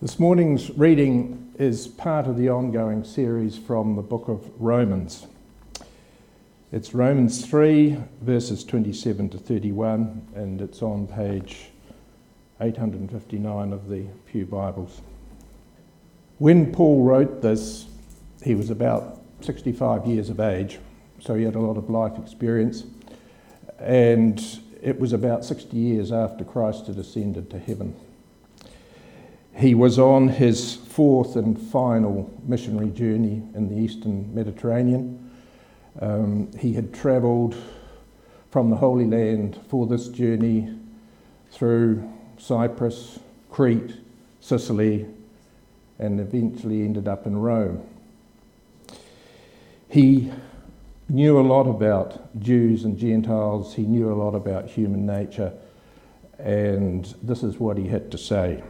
This 0.00 0.20
morning's 0.20 0.70
reading 0.78 1.52
is 1.58 1.88
part 1.88 2.28
of 2.28 2.36
the 2.36 2.48
ongoing 2.48 3.02
series 3.02 3.58
from 3.58 3.96
the 3.96 4.02
book 4.02 4.28
of 4.28 4.48
Romans. 4.60 5.26
It's 6.70 6.94
Romans 6.94 7.44
3, 7.44 7.96
verses 8.22 8.62
27 8.62 9.30
to 9.30 9.38
31, 9.38 10.28
and 10.36 10.60
it's 10.60 10.82
on 10.82 11.08
page 11.08 11.70
859 12.60 13.72
of 13.72 13.88
the 13.88 14.04
Pew 14.26 14.46
Bibles. 14.46 15.00
When 16.38 16.72
Paul 16.72 17.02
wrote 17.02 17.42
this, 17.42 17.86
he 18.44 18.54
was 18.54 18.70
about 18.70 19.20
65 19.40 20.06
years 20.06 20.30
of 20.30 20.38
age, 20.38 20.78
so 21.18 21.34
he 21.34 21.42
had 21.42 21.56
a 21.56 21.60
lot 21.60 21.76
of 21.76 21.90
life 21.90 22.16
experience, 22.18 22.84
and 23.80 24.60
it 24.80 25.00
was 25.00 25.12
about 25.12 25.44
60 25.44 25.76
years 25.76 26.12
after 26.12 26.44
Christ 26.44 26.86
had 26.86 26.98
ascended 26.98 27.50
to 27.50 27.58
heaven. 27.58 27.96
He 29.58 29.74
was 29.74 29.98
on 29.98 30.28
his 30.28 30.76
fourth 30.76 31.34
and 31.34 31.60
final 31.60 32.32
missionary 32.46 32.90
journey 32.90 33.42
in 33.56 33.68
the 33.68 33.74
eastern 33.74 34.32
Mediterranean. 34.32 35.32
Um, 36.00 36.52
he 36.56 36.74
had 36.74 36.94
travelled 36.94 37.56
from 38.52 38.70
the 38.70 38.76
Holy 38.76 39.04
Land 39.04 39.58
for 39.68 39.84
this 39.88 40.06
journey 40.06 40.78
through 41.50 42.08
Cyprus, 42.38 43.18
Crete, 43.50 43.96
Sicily, 44.40 45.06
and 45.98 46.20
eventually 46.20 46.82
ended 46.82 47.08
up 47.08 47.26
in 47.26 47.36
Rome. 47.36 47.84
He 49.88 50.30
knew 51.08 51.40
a 51.40 51.42
lot 51.42 51.66
about 51.66 52.38
Jews 52.38 52.84
and 52.84 52.96
Gentiles, 52.96 53.74
he 53.74 53.82
knew 53.82 54.12
a 54.12 54.14
lot 54.14 54.36
about 54.36 54.68
human 54.68 55.04
nature, 55.04 55.52
and 56.38 57.12
this 57.24 57.42
is 57.42 57.58
what 57.58 57.76
he 57.76 57.88
had 57.88 58.12
to 58.12 58.18
say. 58.18 58.62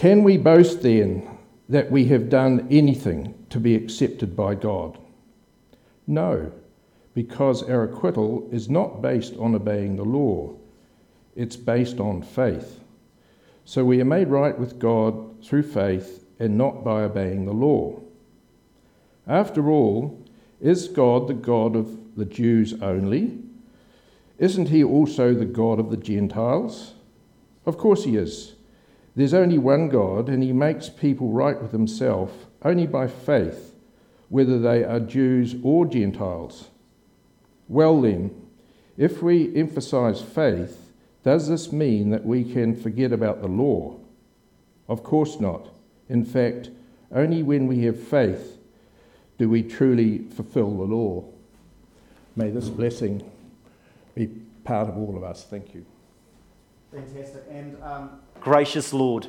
Can 0.00 0.24
we 0.24 0.38
boast 0.38 0.80
then 0.80 1.28
that 1.68 1.90
we 1.90 2.06
have 2.06 2.30
done 2.30 2.66
anything 2.70 3.34
to 3.50 3.60
be 3.60 3.74
accepted 3.74 4.34
by 4.34 4.54
God? 4.54 4.96
No, 6.06 6.52
because 7.12 7.62
our 7.64 7.84
acquittal 7.84 8.48
is 8.50 8.70
not 8.70 9.02
based 9.02 9.36
on 9.36 9.54
obeying 9.54 9.96
the 9.96 10.02
law, 10.02 10.54
it's 11.36 11.56
based 11.56 12.00
on 12.00 12.22
faith. 12.22 12.80
So 13.66 13.84
we 13.84 14.00
are 14.00 14.06
made 14.06 14.28
right 14.28 14.58
with 14.58 14.78
God 14.78 15.44
through 15.44 15.64
faith 15.64 16.24
and 16.38 16.56
not 16.56 16.82
by 16.82 17.02
obeying 17.02 17.44
the 17.44 17.52
law. 17.52 18.00
After 19.26 19.68
all, 19.68 20.18
is 20.62 20.88
God 20.88 21.28
the 21.28 21.34
God 21.34 21.76
of 21.76 22.16
the 22.16 22.24
Jews 22.24 22.72
only? 22.80 23.36
Isn't 24.38 24.70
he 24.70 24.82
also 24.82 25.34
the 25.34 25.44
God 25.44 25.78
of 25.78 25.90
the 25.90 25.98
Gentiles? 25.98 26.94
Of 27.66 27.76
course 27.76 28.04
he 28.04 28.16
is. 28.16 28.54
There's 29.16 29.34
only 29.34 29.58
one 29.58 29.88
God, 29.88 30.28
and 30.28 30.42
he 30.42 30.52
makes 30.52 30.88
people 30.88 31.30
right 31.30 31.60
with 31.60 31.72
himself 31.72 32.46
only 32.62 32.86
by 32.86 33.06
faith, 33.06 33.74
whether 34.28 34.58
they 34.58 34.84
are 34.84 35.00
Jews 35.00 35.56
or 35.62 35.86
Gentiles. 35.86 36.68
Well, 37.68 38.00
then, 38.00 38.30
if 38.96 39.22
we 39.22 39.54
emphasize 39.56 40.20
faith, 40.20 40.92
does 41.22 41.48
this 41.48 41.72
mean 41.72 42.10
that 42.10 42.24
we 42.24 42.44
can 42.44 42.74
forget 42.74 43.12
about 43.12 43.42
the 43.42 43.48
law? 43.48 43.96
Of 44.88 45.02
course 45.02 45.40
not. 45.40 45.68
In 46.08 46.24
fact, 46.24 46.70
only 47.12 47.42
when 47.42 47.66
we 47.66 47.84
have 47.84 48.00
faith 48.00 48.58
do 49.38 49.48
we 49.48 49.62
truly 49.62 50.18
fulfill 50.18 50.76
the 50.76 50.84
law. 50.84 51.24
May 52.36 52.50
this 52.50 52.68
blessing 52.68 53.28
be 54.14 54.26
part 54.64 54.88
of 54.88 54.96
all 54.96 55.16
of 55.16 55.24
us. 55.24 55.44
Thank 55.44 55.74
you. 55.74 55.86
Fantastic. 56.92 57.44
And 57.50 57.80
um, 57.82 58.20
gracious 58.40 58.92
Lord, 58.92 59.28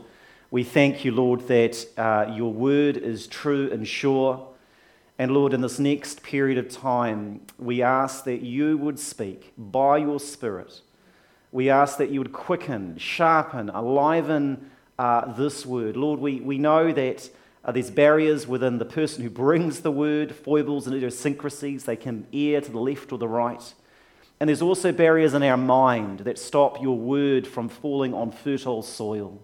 we 0.49 0.63
thank 0.63 1.05
you, 1.05 1.11
Lord, 1.11 1.47
that 1.47 1.85
uh, 1.95 2.33
your 2.33 2.51
word 2.51 2.97
is 2.97 3.27
true 3.27 3.69
and 3.71 3.87
sure. 3.87 4.47
And 5.19 5.31
Lord, 5.31 5.53
in 5.53 5.61
this 5.61 5.77
next 5.77 6.23
period 6.23 6.57
of 6.57 6.69
time, 6.69 7.41
we 7.59 7.83
ask 7.83 8.23
that 8.23 8.41
you 8.41 8.79
would 8.79 8.99
speak 8.99 9.53
by 9.57 9.99
your 9.99 10.19
Spirit. 10.19 10.81
We 11.51 11.69
ask 11.69 11.97
that 11.97 12.09
you 12.09 12.19
would 12.19 12.33
quicken, 12.33 12.97
sharpen, 12.97 13.69
aliven 13.69 14.61
uh, 14.97 15.31
this 15.33 15.63
word. 15.63 15.95
Lord, 15.95 16.19
we, 16.19 16.39
we 16.39 16.57
know 16.57 16.91
that 16.91 17.29
uh, 17.63 17.71
there's 17.71 17.91
barriers 17.91 18.47
within 18.47 18.79
the 18.79 18.85
person 18.85 19.23
who 19.23 19.29
brings 19.29 19.81
the 19.81 19.91
word, 19.91 20.33
foibles 20.33 20.87
and 20.87 20.95
idiosyncrasies. 20.95 21.83
They 21.83 21.95
can 21.95 22.25
err 22.33 22.61
to 22.61 22.71
the 22.71 22.79
left 22.79 23.11
or 23.11 23.19
the 23.19 23.27
right. 23.27 23.73
And 24.41 24.47
there's 24.47 24.63
also 24.63 24.91
barriers 24.91 25.35
in 25.35 25.43
our 25.43 25.55
mind 25.55 26.21
that 26.21 26.39
stop 26.39 26.81
your 26.81 26.97
word 26.97 27.45
from 27.45 27.69
falling 27.69 28.11
on 28.15 28.31
fertile 28.31 28.81
soil. 28.81 29.39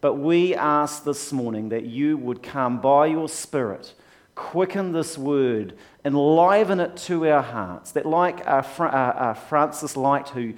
But 0.00 0.14
we 0.14 0.54
ask 0.54 1.02
this 1.02 1.32
morning 1.32 1.70
that 1.70 1.86
you 1.86 2.16
would 2.16 2.40
come 2.40 2.80
by 2.80 3.06
your 3.06 3.28
Spirit, 3.28 3.94
quicken 4.36 4.92
this 4.92 5.18
word, 5.18 5.76
enliven 6.04 6.78
it 6.78 6.96
to 6.98 7.28
our 7.28 7.42
hearts. 7.42 7.90
That, 7.90 8.06
like 8.06 8.46
uh, 8.46 8.62
uh, 8.78 8.84
uh, 8.84 9.34
Francis 9.34 9.96
Lyte, 9.96 10.28
who 10.28 10.54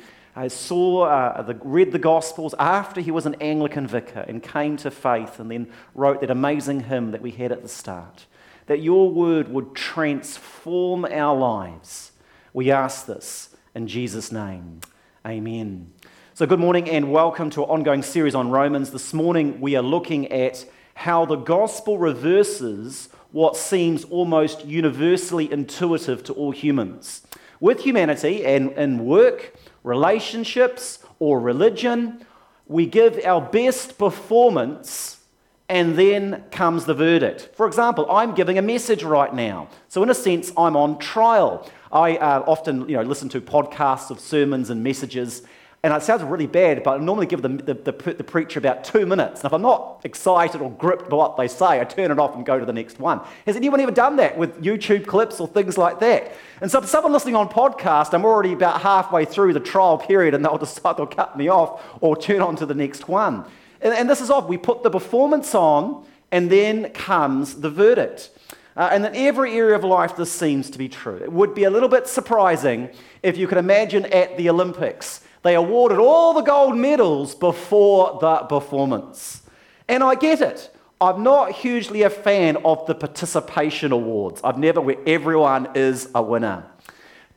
saw, 0.49 1.05
uh, 1.05 1.41
the, 1.41 1.55
read 1.65 1.91
the 1.91 1.99
Gospels 1.99 2.55
after 2.59 3.01
he 3.01 3.11
was 3.11 3.25
an 3.25 3.37
Anglican 3.41 3.87
vicar 3.87 4.27
and 4.29 4.43
came 4.43 4.77
to 4.77 4.91
faith 4.91 5.41
and 5.41 5.51
then 5.51 5.73
wrote 5.95 6.21
that 6.21 6.31
amazing 6.31 6.81
hymn 6.81 7.13
that 7.13 7.23
we 7.23 7.31
had 7.31 7.51
at 7.51 7.63
the 7.63 7.69
start, 7.71 8.27
that 8.67 8.83
your 8.83 9.11
word 9.11 9.49
would 9.49 9.75
transform 9.75 11.07
our 11.07 11.35
lives. 11.35 12.13
We 12.53 12.71
ask 12.71 13.07
this 13.07 13.54
in 13.75 13.89
Jesus' 13.89 14.31
name, 14.31 14.81
amen. 15.27 15.93
So, 16.35 16.47
good 16.47 16.61
morning 16.61 16.89
and 16.89 17.11
welcome 17.11 17.51
to 17.51 17.65
our 17.65 17.71
ongoing 17.71 18.03
series 18.03 18.35
on 18.35 18.51
Romans. 18.51 18.93
This 18.93 19.13
morning 19.13 19.61
we 19.61 19.75
are 19.75 19.83
looking 19.83 20.31
at 20.31 20.65
how 20.95 21.25
the 21.25 21.37
gospel 21.37 21.99
reverses 21.99 23.09
what 23.33 23.57
seems 23.57 24.05
almost 24.05 24.65
universally 24.65 25.51
intuitive 25.51 26.23
to 26.25 26.33
all 26.35 26.53
humans. 26.53 27.27
With 27.59 27.81
humanity 27.81 28.45
and 28.45 28.71
in 28.73 29.05
work, 29.05 29.57
relationships, 29.83 31.05
or 31.19 31.41
religion, 31.41 32.25
we 32.67 32.87
give 32.87 33.21
our 33.25 33.41
best 33.41 33.99
performance 33.99 35.21
and 35.69 35.97
then 35.97 36.45
comes 36.51 36.85
the 36.85 36.95
verdict. 36.95 37.51
For 37.55 37.67
example, 37.67 38.07
I'm 38.11 38.35
giving 38.35 38.59
a 38.59 38.63
message 38.63 39.03
right 39.03 39.35
now. 39.35 39.69
So, 39.89 40.03
in 40.05 40.11
a 40.11 40.15
sense, 40.15 40.53
I'm 40.57 40.77
on 40.77 40.99
trial. 40.99 41.69
I 41.95 42.17
uh, 42.17 42.45
often 42.47 42.89
you 42.89 42.97
know, 42.97 43.03
listen 43.03 43.29
to 43.31 43.41
podcasts 43.41 44.11
of 44.11 44.19
sermons 44.19 44.69
and 44.69 44.83
messages, 44.83 45.43
and 45.85 45.95
it 45.95 46.03
sounds 46.03 46.25
really 46.25 46.49
bad, 46.49 46.83
but 46.83 47.01
I 47.01 47.05
normally 47.05 47.27
give 47.27 47.41
the, 47.41 47.51
the, 47.51 47.75
the, 47.75 47.93
the, 47.93 48.25
preacher 48.25 48.59
about 48.59 48.85
two 48.85 49.07
minutes. 49.07 49.43
And 49.43 49.47
if 49.47 49.53
I'm 49.53 49.63
not 49.63 50.01
excited 50.03 50.61
or 50.61 50.73
gripped 50.73 51.09
by 51.09 51.17
what 51.17 51.37
they 51.37 51.47
say, 51.47 51.81
I 51.81 51.85
turn 51.85 52.11
it 52.11 52.19
off 52.19 52.35
and 52.35 52.45
go 52.45 52.59
to 52.59 52.65
the 52.65 52.73
next 52.73 52.99
one. 52.99 53.21
Has 53.47 53.55
anyone 53.55 53.81
ever 53.81 53.93
done 53.93 54.17
that 54.17 54.37
with 54.37 54.61
YouTube 54.61 55.07
clips 55.07 55.39
or 55.39 55.47
things 55.47 55.79
like 55.79 56.01
that? 56.01 56.33
And 56.61 56.69
so, 56.69 56.81
for 56.81 56.87
someone 56.87 57.13
listening 57.13 57.37
on 57.37 57.49
podcast, 57.49 58.13
I'm 58.13 58.25
already 58.25 58.55
about 58.55 58.81
halfway 58.81 59.25
through 59.25 59.53
the 59.53 59.61
trial 59.61 59.97
period, 59.97 60.35
and 60.35 60.45
they'll 60.45 60.59
decide 60.67 60.97
they'll 60.97 61.07
cut 61.07 61.39
me 61.39 61.49
off 61.49 61.81
or 62.01 62.17
turn 62.17 62.41
on 62.41 62.57
to 62.57 62.67
the 62.67 62.75
next 62.75 63.07
one. 63.07 63.45
And, 63.81 63.95
and 63.95 64.11
this 64.11 64.21
is 64.21 64.31
odd. 64.31 64.49
We 64.49 64.57
put 64.57 64.83
the 64.83 64.91
performance 64.91 65.55
on, 65.55 66.05
and 66.33 66.51
then 66.51 66.91
comes 66.91 67.61
the 67.61 67.71
verdict. 67.71 68.31
Uh, 68.77 68.89
and 68.93 69.07
in 69.07 69.15
every 69.15 69.57
area 69.57 69.77
of 69.77 69.85
life, 69.85 70.17
this 70.17 70.33
seems 70.33 70.69
to 70.71 70.79
be 70.79 70.89
true. 70.89 71.17
It 71.17 71.33
would 71.33 71.55
be 71.55 71.65
a 71.65 71.71
little 71.71 71.89
bit 71.89 72.09
surprising 72.09 72.91
if 73.23 73.37
you 73.37 73.47
could 73.47 73.59
imagine 73.59 74.07
at 74.07 74.37
the 74.37 74.51
Olympics, 74.51 75.21
they 75.43 75.55
awarded 75.55 75.99
all 75.99 76.35
the 76.35 76.43
gold 76.43 76.77
medals 76.77 77.35
before 77.35 78.19
the 78.21 78.37
performance. 78.39 79.43
And 79.89 80.03
I 80.03 80.15
get 80.15 80.41
it. 80.41 80.75
I'm 81.01 81.23
not 81.23 81.53
hugely 81.53 82.03
a 82.03 82.11
fan 82.11 82.57
of 82.65 82.87
the 82.87 82.95
participation 82.95 83.93
awards. 83.93 84.41
I've 84.43 84.59
never 84.59 84.81
where 84.81 84.97
everyone 85.07 85.69
is 85.75 86.09
a 86.15 86.23
winner. 86.23 86.65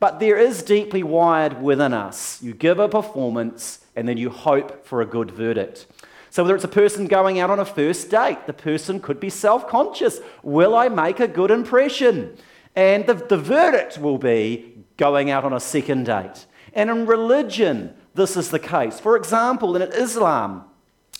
But 0.00 0.20
there 0.20 0.38
is 0.38 0.62
deeply 0.62 1.02
wired 1.02 1.60
within 1.60 1.92
us. 1.92 2.42
You 2.42 2.54
give 2.54 2.78
a 2.78 2.88
performance 2.88 3.80
and 3.96 4.08
then 4.08 4.16
you 4.16 4.30
hope 4.30 4.86
for 4.86 5.02
a 5.02 5.06
good 5.06 5.30
verdict. 5.30 5.86
So, 6.30 6.42
whether 6.42 6.54
it's 6.54 6.64
a 6.64 6.68
person 6.68 7.06
going 7.06 7.38
out 7.38 7.50
on 7.50 7.58
a 7.58 7.64
first 7.64 8.10
date, 8.10 8.46
the 8.46 8.52
person 8.52 9.00
could 9.00 9.18
be 9.18 9.30
self 9.30 9.68
conscious. 9.68 10.20
Will 10.42 10.74
I 10.74 10.88
make 10.88 11.20
a 11.20 11.28
good 11.28 11.50
impression? 11.50 12.36
And 12.76 13.06
the, 13.06 13.14
the 13.14 13.38
verdict 13.38 13.98
will 13.98 14.18
be 14.18 14.84
going 14.96 15.30
out 15.30 15.44
on 15.44 15.52
a 15.52 15.60
second 15.60 16.04
date. 16.04 16.46
And 16.74 16.90
in 16.90 17.06
religion, 17.06 17.94
this 18.14 18.36
is 18.36 18.50
the 18.50 18.58
case. 18.58 19.00
For 19.00 19.16
example, 19.16 19.74
in 19.74 19.82
Islam, 19.82 20.67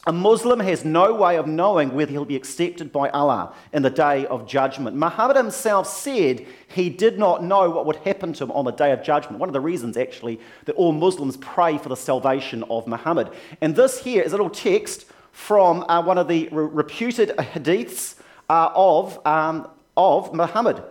a 0.09 0.13
Muslim 0.13 0.59
has 0.61 0.87
no 0.87 1.13
way 1.13 1.37
of 1.37 1.47
knowing 1.47 1.93
whether 1.93 2.11
he'll 2.11 2.25
be 2.25 2.35
accepted 2.35 2.91
by 2.91 3.11
Allah 3.11 3.55
in 3.75 3.83
the 3.83 3.91
day 3.91 4.25
of 4.27 4.47
judgment. 4.47 4.97
Muhammad 4.97 5.37
himself 5.37 5.87
said 5.87 6.47
he 6.67 6.89
did 6.89 7.19
not 7.19 7.45
know 7.45 7.69
what 7.69 7.85
would 7.85 7.97
happen 7.97 8.33
to 8.33 8.45
him 8.45 8.51
on 8.53 8.65
the 8.65 8.71
day 8.71 8.91
of 8.93 9.03
judgment. 9.03 9.39
One 9.39 9.51
of 9.51 9.53
the 9.53 9.61
reasons, 9.61 9.99
actually, 9.99 10.41
that 10.65 10.77
all 10.77 10.93
Muslims 10.93 11.37
pray 11.37 11.77
for 11.77 11.91
the 11.91 11.97
salvation 11.97 12.65
of 12.71 12.87
Muhammad. 12.87 13.29
And 13.61 13.77
this 13.77 14.03
here 14.03 14.23
is 14.23 14.33
a 14.33 14.37
little 14.37 14.49
text 14.49 15.05
from 15.33 15.85
uh, 15.91 16.03
one 16.03 16.17
of 16.17 16.27
the 16.27 16.49
re- 16.53 16.65
reputed 16.65 17.37
hadiths 17.37 18.15
uh, 18.49 18.71
of, 18.75 19.25
um, 19.27 19.69
of 19.95 20.33
Muhammad. 20.33 20.83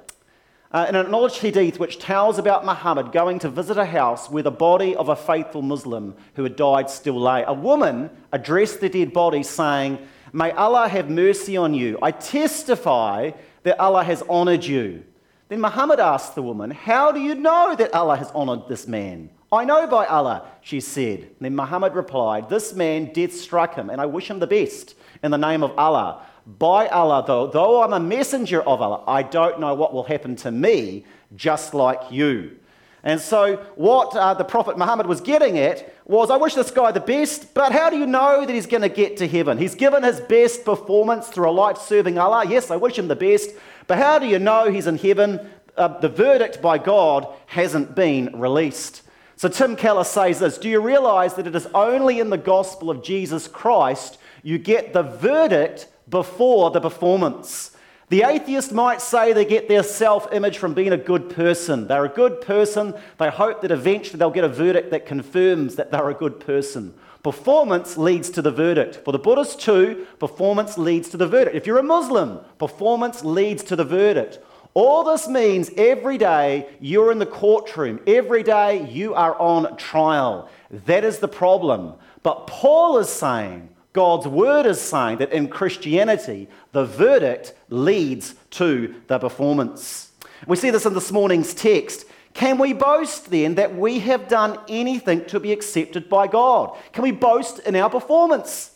Uh, 0.77 0.85
in 0.87 0.95
an 0.95 1.05
acknowledged 1.07 1.39
hadith 1.39 1.79
which 1.79 1.97
tells 1.97 2.37
about 2.37 2.63
Muhammad 2.63 3.11
going 3.11 3.39
to 3.39 3.49
visit 3.49 3.77
a 3.77 3.85
house 3.85 4.29
where 4.29 4.43
the 4.43 4.51
body 4.51 4.95
of 4.95 5.09
a 5.09 5.15
faithful 5.15 5.63
Muslim 5.63 6.15
who 6.35 6.43
had 6.43 6.55
died 6.55 6.87
still 6.87 7.19
lay. 7.19 7.43
A 7.47 7.53
woman 7.53 8.11
addressed 8.31 8.79
the 8.79 8.87
dead 8.87 9.11
body 9.11 9.41
saying, 9.41 9.97
May 10.33 10.51
Allah 10.51 10.87
have 10.87 11.09
mercy 11.09 11.57
on 11.57 11.73
you. 11.73 11.97
I 11.99 12.11
testify 12.11 13.31
that 13.63 13.79
Allah 13.79 14.03
has 14.03 14.21
honored 14.29 14.65
you. 14.65 15.03
Then 15.49 15.61
Muhammad 15.61 15.99
asked 15.99 16.35
the 16.35 16.43
woman, 16.43 16.69
How 16.69 17.11
do 17.11 17.19
you 17.21 17.33
know 17.33 17.73
that 17.75 17.95
Allah 17.95 18.17
has 18.17 18.29
honored 18.35 18.67
this 18.67 18.87
man? 18.87 19.31
I 19.51 19.65
know 19.65 19.87
by 19.87 20.05
Allah, 20.05 20.45
she 20.61 20.79
said. 20.79 21.31
Then 21.41 21.55
Muhammad 21.55 21.95
replied, 21.95 22.49
This 22.49 22.73
man, 22.73 23.13
death 23.13 23.33
struck 23.33 23.73
him, 23.73 23.89
and 23.89 23.99
I 23.99 24.05
wish 24.05 24.29
him 24.29 24.37
the 24.37 24.45
best 24.45 24.93
in 25.23 25.31
the 25.31 25.37
name 25.37 25.63
of 25.63 25.71
Allah. 25.75 26.23
By 26.47 26.87
Allah, 26.87 27.25
though, 27.27 27.47
though 27.47 27.83
I'm 27.83 27.91
a 27.91 27.99
messenger 27.99 28.61
of 28.61 28.81
Allah, 28.81 29.03
I 29.05 29.21
don't 29.21 29.59
know 29.59 29.73
what 29.73 29.93
will 29.93 30.03
happen 30.03 30.37
to 30.37 30.51
me, 30.51 31.03
just 31.35 31.73
like 31.73 31.99
you. 32.09 32.57
And 33.03 33.19
so, 33.19 33.57
what 33.75 34.15
uh, 34.15 34.33
the 34.33 34.45
Prophet 34.45 34.77
Muhammad 34.77 35.07
was 35.07 35.19
getting 35.19 35.57
at 35.57 35.93
was, 36.05 36.31
I 36.31 36.37
wish 36.37 36.53
this 36.53 36.71
guy 36.71 36.91
the 36.93 37.01
best, 37.01 37.53
but 37.53 37.73
how 37.73 37.89
do 37.89 37.97
you 37.97 38.05
know 38.05 38.45
that 38.45 38.53
he's 38.53 38.65
going 38.65 38.81
to 38.81 38.89
get 38.89 39.17
to 39.17 39.27
heaven? 39.27 39.57
He's 39.57 39.75
given 39.75 40.03
his 40.03 40.21
best 40.21 40.63
performance 40.63 41.27
through 41.27 41.49
a 41.49 41.51
life 41.51 41.77
serving 41.77 42.17
Allah. 42.17 42.45
Yes, 42.47 42.71
I 42.71 42.77
wish 42.77 42.97
him 42.97 43.09
the 43.09 43.15
best, 43.15 43.51
but 43.85 43.97
how 43.97 44.17
do 44.17 44.25
you 44.25 44.39
know 44.39 44.71
he's 44.71 44.87
in 44.87 44.97
heaven? 44.97 45.49
Uh, 45.75 45.99
the 45.99 46.09
verdict 46.09 46.61
by 46.61 46.77
God 46.77 47.27
hasn't 47.47 47.93
been 47.93 48.39
released. 48.39 49.01
So 49.35 49.49
Tim 49.49 49.75
Keller 49.75 50.05
says 50.05 50.39
this 50.39 50.57
Do 50.57 50.69
you 50.69 50.79
realize 50.79 51.35
that 51.35 51.45
it 51.45 51.55
is 51.55 51.67
only 51.67 52.19
in 52.21 52.29
the 52.29 52.37
gospel 52.37 52.89
of 52.89 53.03
Jesus 53.03 53.49
Christ 53.49 54.17
you 54.43 54.57
get 54.57 54.93
the 54.93 55.03
verdict 55.03 55.87
before 56.09 56.71
the 56.71 56.81
performance? 56.81 57.71
The 58.09 58.23
atheist 58.23 58.71
might 58.71 59.01
say 59.01 59.33
they 59.33 59.43
get 59.43 59.67
their 59.67 59.83
self 59.83 60.31
image 60.31 60.57
from 60.57 60.73
being 60.73 60.93
a 60.93 60.97
good 60.97 61.29
person. 61.29 61.87
They're 61.87 62.05
a 62.05 62.09
good 62.09 62.39
person. 62.39 62.93
They 63.17 63.29
hope 63.29 63.61
that 63.61 63.71
eventually 63.71 64.17
they'll 64.17 64.31
get 64.31 64.45
a 64.45 64.49
verdict 64.49 64.91
that 64.91 65.05
confirms 65.05 65.75
that 65.75 65.91
they're 65.91 66.09
a 66.09 66.13
good 66.13 66.39
person. 66.39 66.93
Performance 67.21 67.97
leads 67.97 68.29
to 68.29 68.41
the 68.41 68.51
verdict. 68.51 69.01
For 69.03 69.11
the 69.11 69.19
Buddhists, 69.19 69.61
too, 69.61 70.07
performance 70.19 70.77
leads 70.77 71.09
to 71.09 71.17
the 71.17 71.27
verdict. 71.27 71.57
If 71.57 71.67
you're 71.67 71.79
a 71.79 71.83
Muslim, 71.83 72.39
performance 72.57 73.25
leads 73.25 73.63
to 73.65 73.75
the 73.75 73.83
verdict. 73.83 74.39
All 74.73 75.03
this 75.03 75.27
means 75.27 75.69
every 75.75 76.17
day 76.17 76.69
you're 76.79 77.11
in 77.11 77.19
the 77.19 77.25
courtroom, 77.25 77.99
every 78.07 78.43
day 78.43 78.87
you 78.87 79.15
are 79.15 79.37
on 79.37 79.75
trial. 79.75 80.47
That 80.85 81.03
is 81.03 81.19
the 81.19 81.27
problem. 81.27 81.95
But 82.23 82.47
Paul 82.47 82.99
is 82.99 83.09
saying, 83.09 83.69
God's 83.97 84.27
word 84.27 84.67
is 84.67 84.79
saying 84.79 85.17
that 85.17 85.31
in 85.31 85.47
Christianity, 85.47 86.47
the 86.71 86.85
verdict 86.85 87.55
leads 87.69 88.35
to 88.51 88.93
the 89.07 89.17
performance. 89.17 90.11
We 90.45 90.55
see 90.55 90.69
this 90.69 90.85
in 90.85 90.93
this 90.93 91.11
morning's 91.11 91.55
text. 91.55 92.05
Can 92.35 92.59
we 92.59 92.73
boast 92.73 93.31
then 93.31 93.55
that 93.55 93.75
we 93.75 93.97
have 94.01 94.27
done 94.27 94.59
anything 94.69 95.25
to 95.25 95.39
be 95.39 95.51
accepted 95.51 96.09
by 96.09 96.27
God? 96.27 96.77
Can 96.93 97.01
we 97.01 97.11
boast 97.11 97.57
in 97.57 97.75
our 97.75 97.89
performance? 97.89 98.75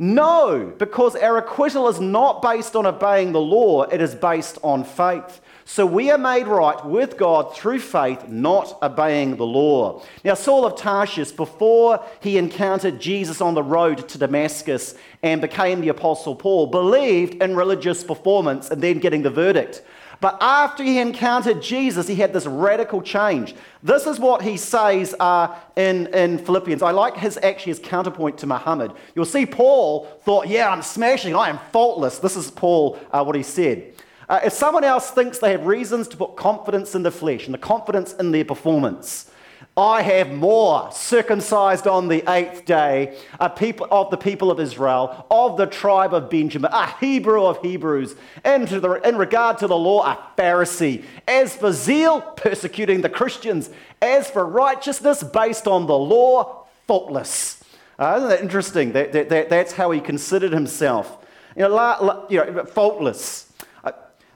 No, 0.00 0.74
because 0.78 1.14
our 1.14 1.38
acquittal 1.38 1.86
is 1.86 2.00
not 2.00 2.42
based 2.42 2.74
on 2.74 2.86
obeying 2.86 3.30
the 3.30 3.40
law, 3.40 3.82
it 3.82 4.02
is 4.02 4.16
based 4.16 4.58
on 4.64 4.82
faith. 4.82 5.40
So 5.66 5.86
we 5.86 6.10
are 6.10 6.18
made 6.18 6.46
right 6.46 6.84
with 6.84 7.16
God 7.16 7.56
through 7.56 7.80
faith, 7.80 8.28
not 8.28 8.76
obeying 8.82 9.36
the 9.36 9.46
law. 9.46 10.02
Now, 10.22 10.34
Saul 10.34 10.66
of 10.66 10.76
Tarsus, 10.76 11.32
before 11.32 12.04
he 12.20 12.36
encountered 12.36 13.00
Jesus 13.00 13.40
on 13.40 13.54
the 13.54 13.62
road 13.62 14.06
to 14.08 14.18
Damascus 14.18 14.94
and 15.22 15.40
became 15.40 15.80
the 15.80 15.88
Apostle 15.88 16.36
Paul, 16.36 16.66
believed 16.66 17.42
in 17.42 17.56
religious 17.56 18.04
performance 18.04 18.70
and 18.70 18.82
then 18.82 18.98
getting 18.98 19.22
the 19.22 19.30
verdict. 19.30 19.82
But 20.20 20.38
after 20.40 20.82
he 20.82 21.00
encountered 21.00 21.60
Jesus, 21.62 22.06
he 22.06 22.14
had 22.14 22.32
this 22.32 22.46
radical 22.46 23.02
change. 23.02 23.54
This 23.82 24.06
is 24.06 24.18
what 24.18 24.42
he 24.42 24.56
says 24.56 25.14
uh, 25.18 25.54
in, 25.76 26.06
in 26.14 26.38
Philippians. 26.38 26.82
I 26.82 26.92
like 26.92 27.16
his 27.16 27.38
actually 27.42 27.72
his 27.72 27.78
counterpoint 27.78 28.38
to 28.38 28.46
Muhammad. 28.46 28.92
You'll 29.14 29.24
see 29.24 29.46
Paul 29.46 30.04
thought, 30.22 30.46
Yeah, 30.48 30.70
I'm 30.70 30.82
smashing, 30.82 31.34
I 31.34 31.48
am 31.48 31.58
faultless. 31.72 32.18
This 32.18 32.36
is 32.36 32.50
Paul, 32.50 32.98
uh, 33.10 33.24
what 33.24 33.34
he 33.34 33.42
said. 33.42 33.94
Uh, 34.28 34.40
if 34.44 34.52
someone 34.52 34.84
else 34.84 35.10
thinks 35.10 35.38
they 35.38 35.52
have 35.52 35.66
reasons 35.66 36.08
to 36.08 36.16
put 36.16 36.36
confidence 36.36 36.94
in 36.94 37.02
the 37.02 37.10
flesh 37.10 37.46
and 37.46 37.54
the 37.54 37.58
confidence 37.58 38.12
in 38.14 38.30
their 38.30 38.44
performance, 38.44 39.30
I 39.76 40.02
have 40.02 40.30
more 40.30 40.90
circumcised 40.92 41.88
on 41.88 42.06
the 42.06 42.22
eighth 42.30 42.64
day, 42.64 43.18
people 43.56 43.88
of 43.90 44.10
the 44.10 44.16
people 44.16 44.52
of 44.52 44.60
Israel, 44.60 45.26
of 45.30 45.56
the 45.56 45.66
tribe 45.66 46.14
of 46.14 46.30
Benjamin, 46.30 46.70
a 46.72 46.86
Hebrew 46.98 47.44
of 47.44 47.60
Hebrews, 47.60 48.14
and 48.44 48.68
the, 48.68 48.92
in 49.06 49.16
regard 49.16 49.58
to 49.58 49.66
the 49.66 49.76
law, 49.76 50.04
a 50.04 50.40
Pharisee. 50.40 51.04
As 51.26 51.56
for 51.56 51.72
zeal, 51.72 52.20
persecuting 52.20 53.00
the 53.00 53.08
Christians. 53.08 53.68
As 54.00 54.30
for 54.30 54.46
righteousness, 54.46 55.24
based 55.24 55.66
on 55.66 55.86
the 55.86 55.98
law, 55.98 56.66
faultless. 56.86 57.64
Uh, 57.98 58.14
isn't 58.18 58.28
that 58.28 58.42
interesting? 58.42 58.92
That, 58.92 59.12
that, 59.12 59.28
that, 59.28 59.48
that's 59.48 59.72
how 59.72 59.90
he 59.90 60.00
considered 60.00 60.52
himself. 60.52 61.18
You 61.56 61.62
know, 61.62 61.74
la, 61.74 61.98
la, 62.00 62.26
you 62.28 62.44
know 62.44 62.64
faultless. 62.64 63.52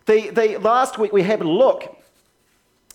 The, 0.09 0.31
the, 0.31 0.57
last 0.57 0.97
week 0.97 1.13
we 1.13 1.23
had 1.23 1.43
a 1.43 1.45
look 1.45 1.95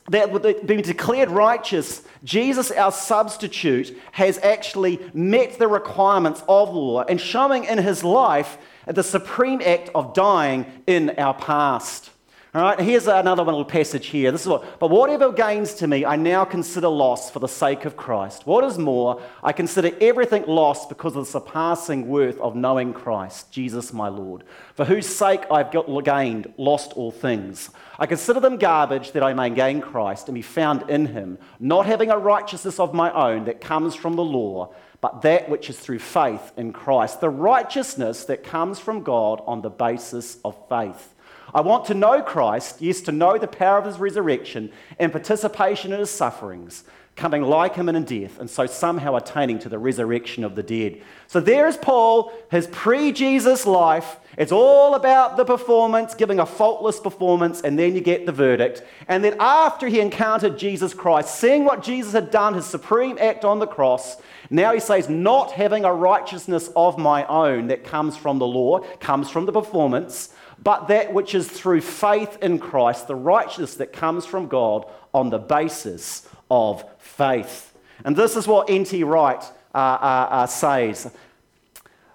that 0.10 0.66
being 0.66 0.82
declared 0.82 1.30
righteous, 1.30 2.02
Jesus, 2.24 2.72
our 2.72 2.92
substitute, 2.92 3.96
has 4.14 4.40
actually 4.40 5.00
met 5.14 5.60
the 5.60 5.68
requirements 5.68 6.42
of 6.50 6.74
law 6.74 7.04
and 7.04 7.22
showing 7.22 7.66
in 7.66 7.78
his 7.78 8.04
life 8.04 8.58
the 8.88 9.04
supreme 9.04 9.62
act 9.64 9.92
of 9.94 10.16
dying 10.16 10.66
in 10.88 11.12
our 11.20 11.36
past. 11.36 12.10
All 12.56 12.62
right, 12.62 12.80
here's 12.80 13.08
another 13.08 13.42
little 13.42 13.66
passage 13.66 14.06
here. 14.06 14.32
This 14.32 14.42
is 14.42 14.48
what, 14.48 14.80
but 14.80 14.92
whatever 14.92 15.32
gains 15.32 15.74
to 15.76 15.88
me, 15.88 16.06
I 16.06 16.18
now 16.18 16.46
consider 16.46 16.88
loss 16.88 17.32
for 17.32 17.40
the 17.40 17.48
sake 17.48 17.86
of 17.86 17.98
Christ. 17.98 18.46
What 18.46 18.64
is 18.64 18.78
more, 18.78 19.24
I 19.42 19.54
consider 19.54 19.90
everything 20.00 20.44
lost 20.46 20.88
because 20.88 21.16
of 21.16 21.26
the 21.26 21.32
surpassing 21.32 22.08
worth 22.08 22.40
of 22.40 22.56
knowing 22.56 22.94
Christ, 22.94 23.52
Jesus 23.52 23.92
my 23.92 24.08
Lord, 24.08 24.44
for 24.76 24.86
whose 24.86 25.08
sake 25.08 25.42
I've 25.50 25.72
gained, 26.04 26.54
lost 26.58 26.94
all 26.94 27.10
things. 27.12 27.72
I 27.98 28.06
consider 28.06 28.40
them 28.40 28.58
garbage 28.58 29.14
that 29.14 29.24
I 29.24 29.34
may 29.34 29.50
gain 29.50 29.82
Christ 29.82 30.28
and 30.28 30.36
be 30.36 30.44
found 30.44 30.88
in 30.92 31.08
him, 31.08 31.40
not 31.60 31.88
having 31.88 32.12
a 32.12 32.20
righteousness 32.20 32.80
of 32.80 32.94
my 32.94 33.12
own 33.14 33.46
that 33.46 33.62
comes 33.62 33.96
from 33.96 34.16
the 34.16 34.24
law, 34.24 34.72
but 35.02 35.24
that 35.24 35.50
which 35.50 35.72
is 35.72 35.80
through 35.80 36.00
faith 36.00 36.52
in 36.56 36.72
Christ, 36.72 37.20
the 37.20 37.32
righteousness 37.32 38.26
that 38.26 38.44
comes 38.44 38.78
from 38.78 39.02
God 39.02 39.42
on 39.48 39.64
the 39.64 39.72
basis 39.72 40.38
of 40.46 40.56
faith 40.70 41.13
I 41.54 41.62
want 41.62 41.86
to 41.86 41.94
know 41.94 42.22
Christ, 42.22 42.82
yes, 42.82 43.02
to 43.02 43.12
know 43.12 43.38
the 43.38 43.48
power 43.48 43.78
of 43.78 43.86
his 43.86 44.00
resurrection 44.00 44.72
and 44.98 45.12
participation 45.12 45.94
in 45.94 46.00
his 46.00 46.10
sufferings, 46.10 46.84
coming 47.16 47.44
like 47.44 47.76
him 47.76 47.90
in 47.90 48.04
death, 48.06 48.40
and 48.40 48.50
so 48.50 48.66
somehow 48.66 49.16
attaining 49.16 49.60
to 49.60 49.70
the 49.70 49.78
resurrection 49.78 50.44
of 50.44 50.56
the 50.56 50.64
dead. 50.64 51.00
So 51.28 51.40
there 51.40 51.68
is 51.68 51.78
Paul, 51.78 52.34
his 52.50 52.66
pre 52.66 53.12
Jesus 53.12 53.68
life. 53.68 54.18
It's 54.36 54.52
all 54.52 54.96
about 54.96 55.38
the 55.38 55.46
performance, 55.46 56.16
giving 56.16 56.40
a 56.40 56.46
faultless 56.46 57.00
performance, 57.00 57.62
and 57.62 57.78
then 57.78 57.94
you 57.94 58.02
get 58.02 58.26
the 58.26 58.32
verdict. 58.32 58.82
And 59.08 59.24
then 59.24 59.36
after 59.40 59.88
he 59.88 60.00
encountered 60.00 60.58
Jesus 60.58 60.96
Christ, 60.96 61.36
seeing 61.36 61.66
what 61.66 61.84
Jesus 61.84 62.14
had 62.14 62.32
done, 62.32 62.56
his 62.56 62.66
supreme 62.66 63.20
act 63.22 63.46
on 63.46 63.60
the 63.60 63.68
cross, 63.68 64.18
now 64.50 64.74
he 64.74 64.80
says, 64.80 65.08
not 65.08 65.52
having 65.52 65.86
a 65.86 65.94
righteousness 65.94 66.72
of 66.76 66.98
my 66.98 67.26
own 67.28 67.68
that 67.68 67.84
comes 67.84 68.18
from 68.18 68.40
the 68.40 68.48
law, 68.48 68.80
comes 69.00 69.30
from 69.30 69.46
the 69.46 69.52
performance 69.52 70.34
but 70.64 70.88
that 70.88 71.14
which 71.14 71.36
is 71.36 71.50
through 71.50 71.82
faith 71.82 72.38
in 72.42 72.58
Christ, 72.58 73.08
the 73.08 73.16
righteousness 73.16 73.76
that 73.76 73.92
comes 73.92 74.26
from 74.26 74.48
God 74.48 74.86
on 75.14 75.30
the 75.30 75.40
basis 75.40 76.28
of 76.50 76.86
faith. 77.00 77.74
And 78.06 78.16
this 78.16 78.36
is 78.36 78.48
what 78.48 78.70
N.T. 78.70 79.04
Wright 79.04 79.44
uh, 79.76 79.78
uh, 79.78 80.28
uh, 80.30 80.46
says. 80.46 81.12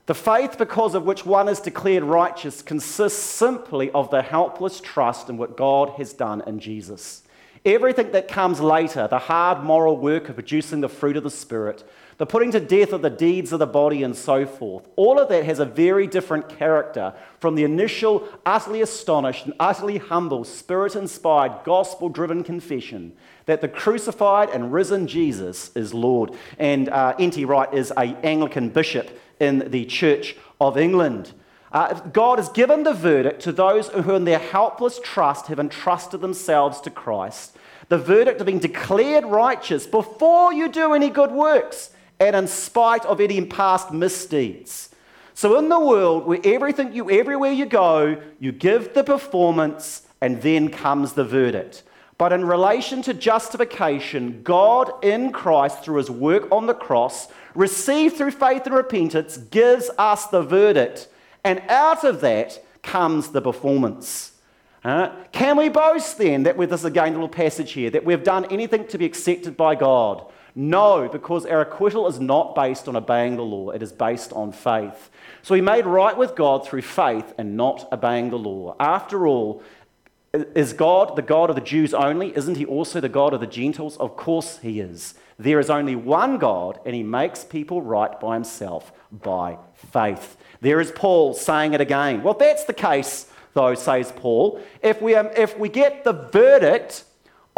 The 0.06 0.14
faith 0.14 0.56
because 0.56 0.94
of 0.94 1.04
which 1.04 1.26
one 1.26 1.48
is 1.48 1.60
declared 1.60 2.02
righteous 2.02 2.62
consists 2.62 3.22
simply 3.22 3.90
of 3.90 4.10
the 4.10 4.22
helpless 4.22 4.80
trust 4.80 5.28
in 5.28 5.36
what 5.36 5.56
God 5.56 5.90
has 5.98 6.14
done 6.14 6.42
in 6.46 6.60
Jesus. 6.60 7.24
Everything 7.64 8.12
that 8.12 8.28
comes 8.28 8.60
later, 8.60 9.06
the 9.08 9.18
hard 9.18 9.62
moral 9.62 9.98
work 9.98 10.30
of 10.30 10.36
producing 10.36 10.80
the 10.80 10.88
fruit 10.88 11.18
of 11.18 11.24
the 11.24 11.30
Spirit, 11.30 11.86
the 12.18 12.26
putting 12.26 12.50
to 12.50 12.60
death 12.60 12.92
of 12.92 13.00
the 13.00 13.10
deeds 13.10 13.52
of 13.52 13.60
the 13.60 13.66
body, 13.66 14.02
and 14.02 14.14
so 14.14 14.44
forth. 14.44 14.86
All 14.96 15.20
of 15.20 15.28
that 15.28 15.44
has 15.44 15.60
a 15.60 15.64
very 15.64 16.08
different 16.08 16.48
character 16.48 17.14
from 17.38 17.54
the 17.54 17.62
initial, 17.62 18.28
utterly 18.44 18.82
astonished 18.82 19.46
and 19.46 19.54
utterly 19.60 19.98
humble, 19.98 20.42
spirit 20.44 20.96
inspired, 20.96 21.64
gospel 21.64 22.08
driven 22.08 22.42
confession 22.42 23.12
that 23.46 23.60
the 23.60 23.68
crucified 23.68 24.50
and 24.50 24.72
risen 24.72 25.06
Jesus 25.06 25.74
is 25.74 25.94
Lord. 25.94 26.32
And 26.58 26.88
uh, 26.88 27.14
N.T. 27.18 27.44
Wright 27.44 27.72
is 27.72 27.92
an 27.96 28.16
Anglican 28.22 28.68
bishop 28.68 29.18
in 29.38 29.70
the 29.70 29.84
Church 29.86 30.36
of 30.60 30.76
England. 30.76 31.32
Uh, 31.70 31.94
God 32.00 32.38
has 32.38 32.48
given 32.48 32.82
the 32.82 32.92
verdict 32.92 33.42
to 33.42 33.52
those 33.52 33.88
who, 33.88 34.14
in 34.14 34.24
their 34.24 34.38
helpless 34.38 35.00
trust, 35.02 35.46
have 35.46 35.60
entrusted 35.60 36.20
themselves 36.20 36.80
to 36.80 36.90
Christ. 36.90 37.56
The 37.88 37.98
verdict 37.98 38.40
of 38.40 38.46
being 38.46 38.58
declared 38.58 39.24
righteous 39.24 39.86
before 39.86 40.52
you 40.52 40.68
do 40.68 40.92
any 40.92 41.10
good 41.10 41.30
works 41.30 41.90
and 42.20 42.34
in 42.36 42.46
spite 42.46 43.04
of 43.04 43.20
any 43.20 43.44
past 43.44 43.92
misdeeds. 43.92 44.90
So 45.34 45.58
in 45.58 45.68
the 45.68 45.78
world 45.78 46.26
where 46.26 46.40
everything 46.42 46.92
you 46.92 47.10
everywhere 47.10 47.52
you 47.52 47.66
go, 47.66 48.20
you 48.40 48.50
give 48.52 48.94
the 48.94 49.04
performance 49.04 50.02
and 50.20 50.42
then 50.42 50.68
comes 50.68 51.12
the 51.12 51.24
verdict. 51.24 51.84
But 52.18 52.32
in 52.32 52.44
relation 52.44 53.02
to 53.02 53.14
justification, 53.14 54.42
God 54.42 54.90
in 55.04 55.30
Christ, 55.30 55.84
through 55.84 55.98
his 55.98 56.10
work 56.10 56.50
on 56.50 56.66
the 56.66 56.74
cross, 56.74 57.28
received 57.54 58.16
through 58.16 58.32
faith 58.32 58.66
and 58.66 58.74
repentance, 58.74 59.36
gives 59.36 59.88
us 59.96 60.26
the 60.26 60.42
verdict. 60.42 61.06
And 61.44 61.62
out 61.68 62.02
of 62.02 62.20
that 62.22 62.60
comes 62.82 63.28
the 63.28 63.40
performance. 63.40 64.32
Uh, 64.82 65.10
can 65.30 65.56
we 65.56 65.68
boast 65.68 66.18
then 66.18 66.42
that 66.44 66.56
with 66.56 66.70
this 66.70 66.82
again 66.82 67.12
little 67.12 67.28
passage 67.28 67.72
here 67.72 67.90
that 67.90 68.04
we've 68.04 68.24
done 68.24 68.44
anything 68.46 68.86
to 68.88 68.98
be 68.98 69.04
accepted 69.04 69.56
by 69.56 69.76
God? 69.76 70.24
No, 70.60 71.08
because 71.08 71.46
our 71.46 71.60
acquittal 71.60 72.08
is 72.08 72.18
not 72.18 72.56
based 72.56 72.88
on 72.88 72.96
obeying 72.96 73.36
the 73.36 73.44
law, 73.44 73.70
it 73.70 73.80
is 73.80 73.92
based 73.92 74.32
on 74.32 74.50
faith. 74.50 75.08
So 75.42 75.54
we 75.54 75.60
made 75.60 75.86
right 75.86 76.18
with 76.18 76.34
God 76.34 76.66
through 76.66 76.82
faith 76.82 77.32
and 77.38 77.56
not 77.56 77.86
obeying 77.92 78.30
the 78.30 78.40
law. 78.40 78.74
After 78.80 79.24
all, 79.28 79.62
is 80.32 80.72
God 80.72 81.14
the 81.14 81.22
God 81.22 81.48
of 81.48 81.54
the 81.54 81.62
Jews 81.62 81.94
only? 81.94 82.36
Isn't 82.36 82.56
he 82.56 82.64
also 82.64 83.00
the 83.00 83.08
God 83.08 83.34
of 83.34 83.40
the 83.40 83.46
Gentiles? 83.46 83.96
Of 83.98 84.16
course 84.16 84.58
he 84.58 84.80
is. 84.80 85.14
There 85.38 85.60
is 85.60 85.70
only 85.70 85.94
one 85.94 86.38
God, 86.38 86.80
and 86.84 86.92
he 86.92 87.04
makes 87.04 87.44
people 87.44 87.80
right 87.80 88.18
by 88.18 88.34
himself 88.34 88.90
by 89.12 89.58
faith. 89.92 90.36
There 90.60 90.80
is 90.80 90.90
Paul 90.90 91.34
saying 91.34 91.74
it 91.74 91.80
again. 91.80 92.24
Well, 92.24 92.34
that's 92.34 92.64
the 92.64 92.74
case, 92.74 93.30
though, 93.54 93.76
says 93.76 94.12
Paul. 94.16 94.60
If 94.82 95.00
we, 95.00 95.14
um, 95.14 95.30
if 95.36 95.56
we 95.56 95.68
get 95.68 96.02
the 96.02 96.14
verdict 96.14 97.04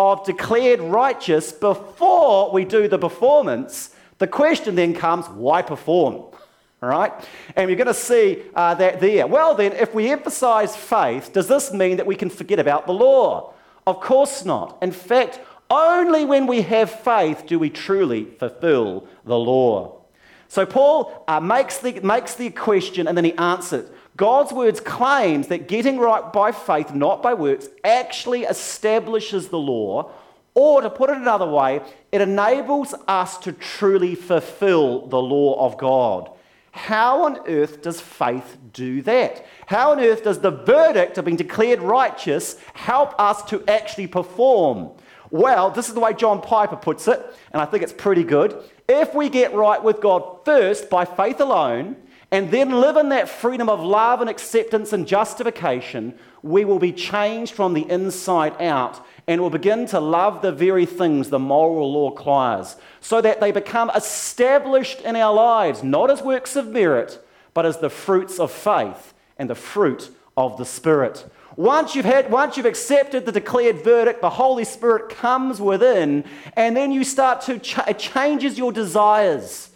of 0.00 0.24
declared 0.24 0.80
righteous 0.80 1.52
before 1.52 2.50
we 2.50 2.64
do 2.64 2.88
the 2.88 2.98
performance, 2.98 3.90
the 4.16 4.26
question 4.26 4.74
then 4.74 4.94
comes 4.94 5.28
why 5.28 5.60
perform? 5.60 6.14
All 6.14 6.88
right? 6.88 7.12
And 7.54 7.68
we're 7.68 7.76
going 7.76 7.86
to 7.86 7.92
see 7.92 8.42
uh, 8.54 8.72
that 8.76 9.00
there. 9.00 9.26
Well, 9.26 9.54
then, 9.54 9.72
if 9.72 9.92
we 9.92 10.10
emphasize 10.10 10.74
faith, 10.74 11.34
does 11.34 11.48
this 11.48 11.70
mean 11.74 11.98
that 11.98 12.06
we 12.06 12.16
can 12.16 12.30
forget 12.30 12.58
about 12.58 12.86
the 12.86 12.94
law? 12.94 13.52
Of 13.86 14.00
course 14.00 14.42
not. 14.46 14.78
In 14.80 14.90
fact, 14.90 15.38
only 15.68 16.24
when 16.24 16.46
we 16.46 16.62
have 16.62 16.90
faith 16.90 17.44
do 17.46 17.58
we 17.58 17.68
truly 17.68 18.24
fulfill 18.38 19.06
the 19.26 19.38
law. 19.38 20.00
So 20.48 20.64
Paul 20.64 21.24
uh, 21.28 21.40
makes, 21.40 21.76
the, 21.76 22.00
makes 22.00 22.36
the 22.36 22.48
question 22.48 23.06
and 23.06 23.18
then 23.18 23.26
he 23.26 23.34
answers 23.34 23.84
it. 23.84 23.94
God's 24.20 24.52
words 24.52 24.80
claims 24.80 25.46
that 25.46 25.66
getting 25.66 25.98
right 25.98 26.30
by 26.30 26.52
faith, 26.52 26.92
not 26.92 27.22
by 27.22 27.32
works, 27.32 27.70
actually 27.82 28.42
establishes 28.42 29.48
the 29.48 29.58
law, 29.58 30.12
or 30.52 30.82
to 30.82 30.90
put 30.90 31.08
it 31.08 31.16
another 31.16 31.46
way, 31.46 31.80
it 32.12 32.20
enables 32.20 32.94
us 33.08 33.38
to 33.38 33.52
truly 33.52 34.14
fulfill 34.14 35.06
the 35.06 35.22
law 35.22 35.64
of 35.64 35.78
God. 35.78 36.30
How 36.72 37.24
on 37.24 37.48
earth 37.48 37.80
does 37.80 37.98
faith 38.02 38.58
do 38.74 39.00
that? 39.02 39.46
How 39.64 39.92
on 39.92 40.00
earth 40.00 40.22
does 40.22 40.40
the 40.40 40.50
verdict 40.50 41.16
of 41.16 41.24
being 41.24 41.38
declared 41.38 41.80
righteous 41.80 42.58
help 42.74 43.18
us 43.18 43.42
to 43.44 43.64
actually 43.66 44.06
perform? 44.06 44.90
Well, 45.30 45.70
this 45.70 45.88
is 45.88 45.94
the 45.94 46.00
way 46.00 46.12
John 46.12 46.42
Piper 46.42 46.76
puts 46.76 47.08
it, 47.08 47.24
and 47.52 47.62
I 47.62 47.64
think 47.64 47.82
it's 47.82 47.94
pretty 47.94 48.24
good. 48.24 48.62
If 48.86 49.14
we 49.14 49.30
get 49.30 49.54
right 49.54 49.82
with 49.82 50.02
God 50.02 50.44
first 50.44 50.90
by 50.90 51.06
faith 51.06 51.40
alone, 51.40 51.96
and 52.30 52.50
then 52.50 52.80
live 52.80 52.96
in 52.96 53.08
that 53.08 53.28
freedom 53.28 53.68
of 53.68 53.80
love 53.80 54.20
and 54.20 54.30
acceptance 54.30 54.92
and 54.92 55.06
justification, 55.06 56.14
we 56.42 56.64
will 56.64 56.78
be 56.78 56.92
changed 56.92 57.52
from 57.54 57.74
the 57.74 57.90
inside 57.90 58.60
out 58.62 59.04
and 59.26 59.40
will 59.40 59.50
begin 59.50 59.86
to 59.86 60.00
love 60.00 60.40
the 60.40 60.52
very 60.52 60.86
things 60.86 61.28
the 61.28 61.38
moral 61.38 61.92
law 61.92 62.10
requires, 62.10 62.76
so 63.00 63.20
that 63.20 63.40
they 63.40 63.52
become 63.52 63.90
established 63.94 65.00
in 65.02 65.16
our 65.16 65.34
lives, 65.34 65.82
not 65.82 66.10
as 66.10 66.22
works 66.22 66.56
of 66.56 66.68
merit, 66.68 67.24
but 67.52 67.66
as 67.66 67.78
the 67.78 67.90
fruits 67.90 68.38
of 68.38 68.50
faith 68.50 69.12
and 69.36 69.50
the 69.50 69.54
fruit 69.54 70.10
of 70.36 70.56
the 70.56 70.64
Spirit. 70.64 71.30
Once 71.56 71.94
you've, 71.94 72.04
had, 72.04 72.30
once 72.30 72.56
you've 72.56 72.64
accepted 72.64 73.26
the 73.26 73.32
declared 73.32 73.82
verdict, 73.82 74.20
the 74.20 74.30
Holy 74.30 74.64
Spirit 74.64 75.08
comes 75.10 75.60
within, 75.60 76.24
and 76.56 76.76
then 76.76 76.92
you 76.92 77.04
start 77.04 77.40
to, 77.42 77.58
ch- 77.58 77.86
it 77.88 77.98
changes 77.98 78.56
your 78.56 78.72
desires. 78.72 79.70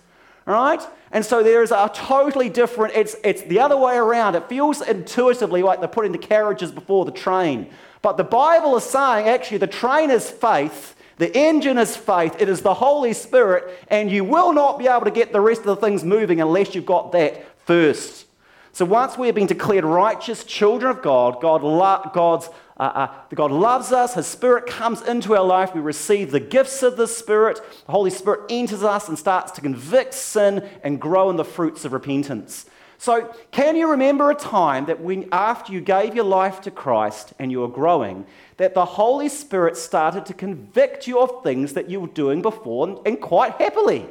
Right? 0.46 0.80
And 1.14 1.25
so 1.25 1.44
there 1.44 1.62
is 1.62 1.71
a 1.71 1.88
totally 1.94 2.49
different, 2.49 2.97
it's, 2.97 3.14
it's 3.23 3.42
the 3.42 3.61
other 3.61 3.76
way 3.76 3.97
around. 3.97 4.35
It 4.35 4.49
feels 4.49 4.83
intuitively 4.83 5.62
like 5.62 5.78
they're 5.78 5.88
putting 5.88 6.11
the 6.11 6.18
carriages 6.18 6.73
before 6.73 7.04
the 7.04 7.12
train. 7.12 7.71
But 8.02 8.16
the 8.16 8.25
Bible 8.25 8.76
is 8.76 8.83
saying 8.83 9.28
actually 9.28 9.59
the 9.59 9.68
train 9.68 10.11
is 10.11 10.28
faith, 10.28 10.97
the 11.18 11.35
engine 11.35 11.78
is 11.78 11.97
faith, 11.97 12.35
it 12.40 12.49
is 12.49 12.62
the 12.62 12.75
Holy 12.75 13.12
Spirit, 13.12 13.78
and 13.88 14.11
you 14.11 14.25
will 14.25 14.52
not 14.52 14.76
be 14.76 14.88
able 14.88 15.04
to 15.04 15.12
get 15.12 15.33
the 15.33 15.40
rest 15.40 15.61
of 15.61 15.66
the 15.66 15.76
things 15.76 16.02
moving 16.02 16.40
unless 16.40 16.75
you've 16.75 16.85
got 16.85 17.12
that 17.12 17.47
first. 17.64 18.26
So 18.73 18.85
once 18.85 19.16
we 19.16 19.28
have 19.28 19.37
been 19.37 19.47
declared 19.47 19.85
righteous 19.85 20.42
children 20.42 20.90
of 20.90 21.00
God, 21.00 21.40
God, 21.40 21.62
lo- 21.62 22.11
God's, 22.12 22.50
uh, 22.76 22.82
uh, 22.82 23.14
God 23.34 23.52
loves 23.52 23.92
us, 23.92 24.14
His 24.14 24.26
Spirit 24.26 24.66
comes 24.66 25.02
into 25.02 25.36
our 25.36 25.44
life, 25.44 25.74
we 25.74 25.80
receive 25.80 26.30
the 26.30 26.40
gifts 26.40 26.82
of 26.82 26.96
the 26.96 27.06
Spirit, 27.06 27.60
the 27.86 27.92
Holy 27.92 28.10
Spirit 28.10 28.50
enters 28.50 28.82
us 28.82 29.08
and 29.08 29.18
starts 29.18 29.52
to 29.52 29.60
convict 29.60 30.14
sin 30.14 30.68
and 30.82 31.00
grow 31.00 31.30
in 31.30 31.36
the 31.36 31.44
fruits 31.44 31.84
of 31.84 31.92
repentance. 31.92 32.66
So, 32.98 33.34
can 33.50 33.76
you 33.76 33.90
remember 33.90 34.30
a 34.30 34.34
time 34.34 34.86
that 34.86 35.00
when, 35.00 35.28
after 35.30 35.72
you 35.72 35.80
gave 35.80 36.14
your 36.14 36.24
life 36.24 36.62
to 36.62 36.70
Christ 36.70 37.32
and 37.38 37.50
you 37.50 37.60
were 37.60 37.68
growing, 37.68 38.24
that 38.56 38.74
the 38.74 38.84
Holy 38.84 39.28
Spirit 39.28 39.76
started 39.76 40.24
to 40.26 40.34
convict 40.34 41.06
you 41.06 41.20
of 41.20 41.42
things 41.42 41.74
that 41.74 41.90
you 41.90 42.00
were 42.00 42.08
doing 42.08 42.40
before 42.40 42.88
and, 42.88 42.98
and 43.04 43.20
quite 43.20 43.52
happily? 43.60 44.06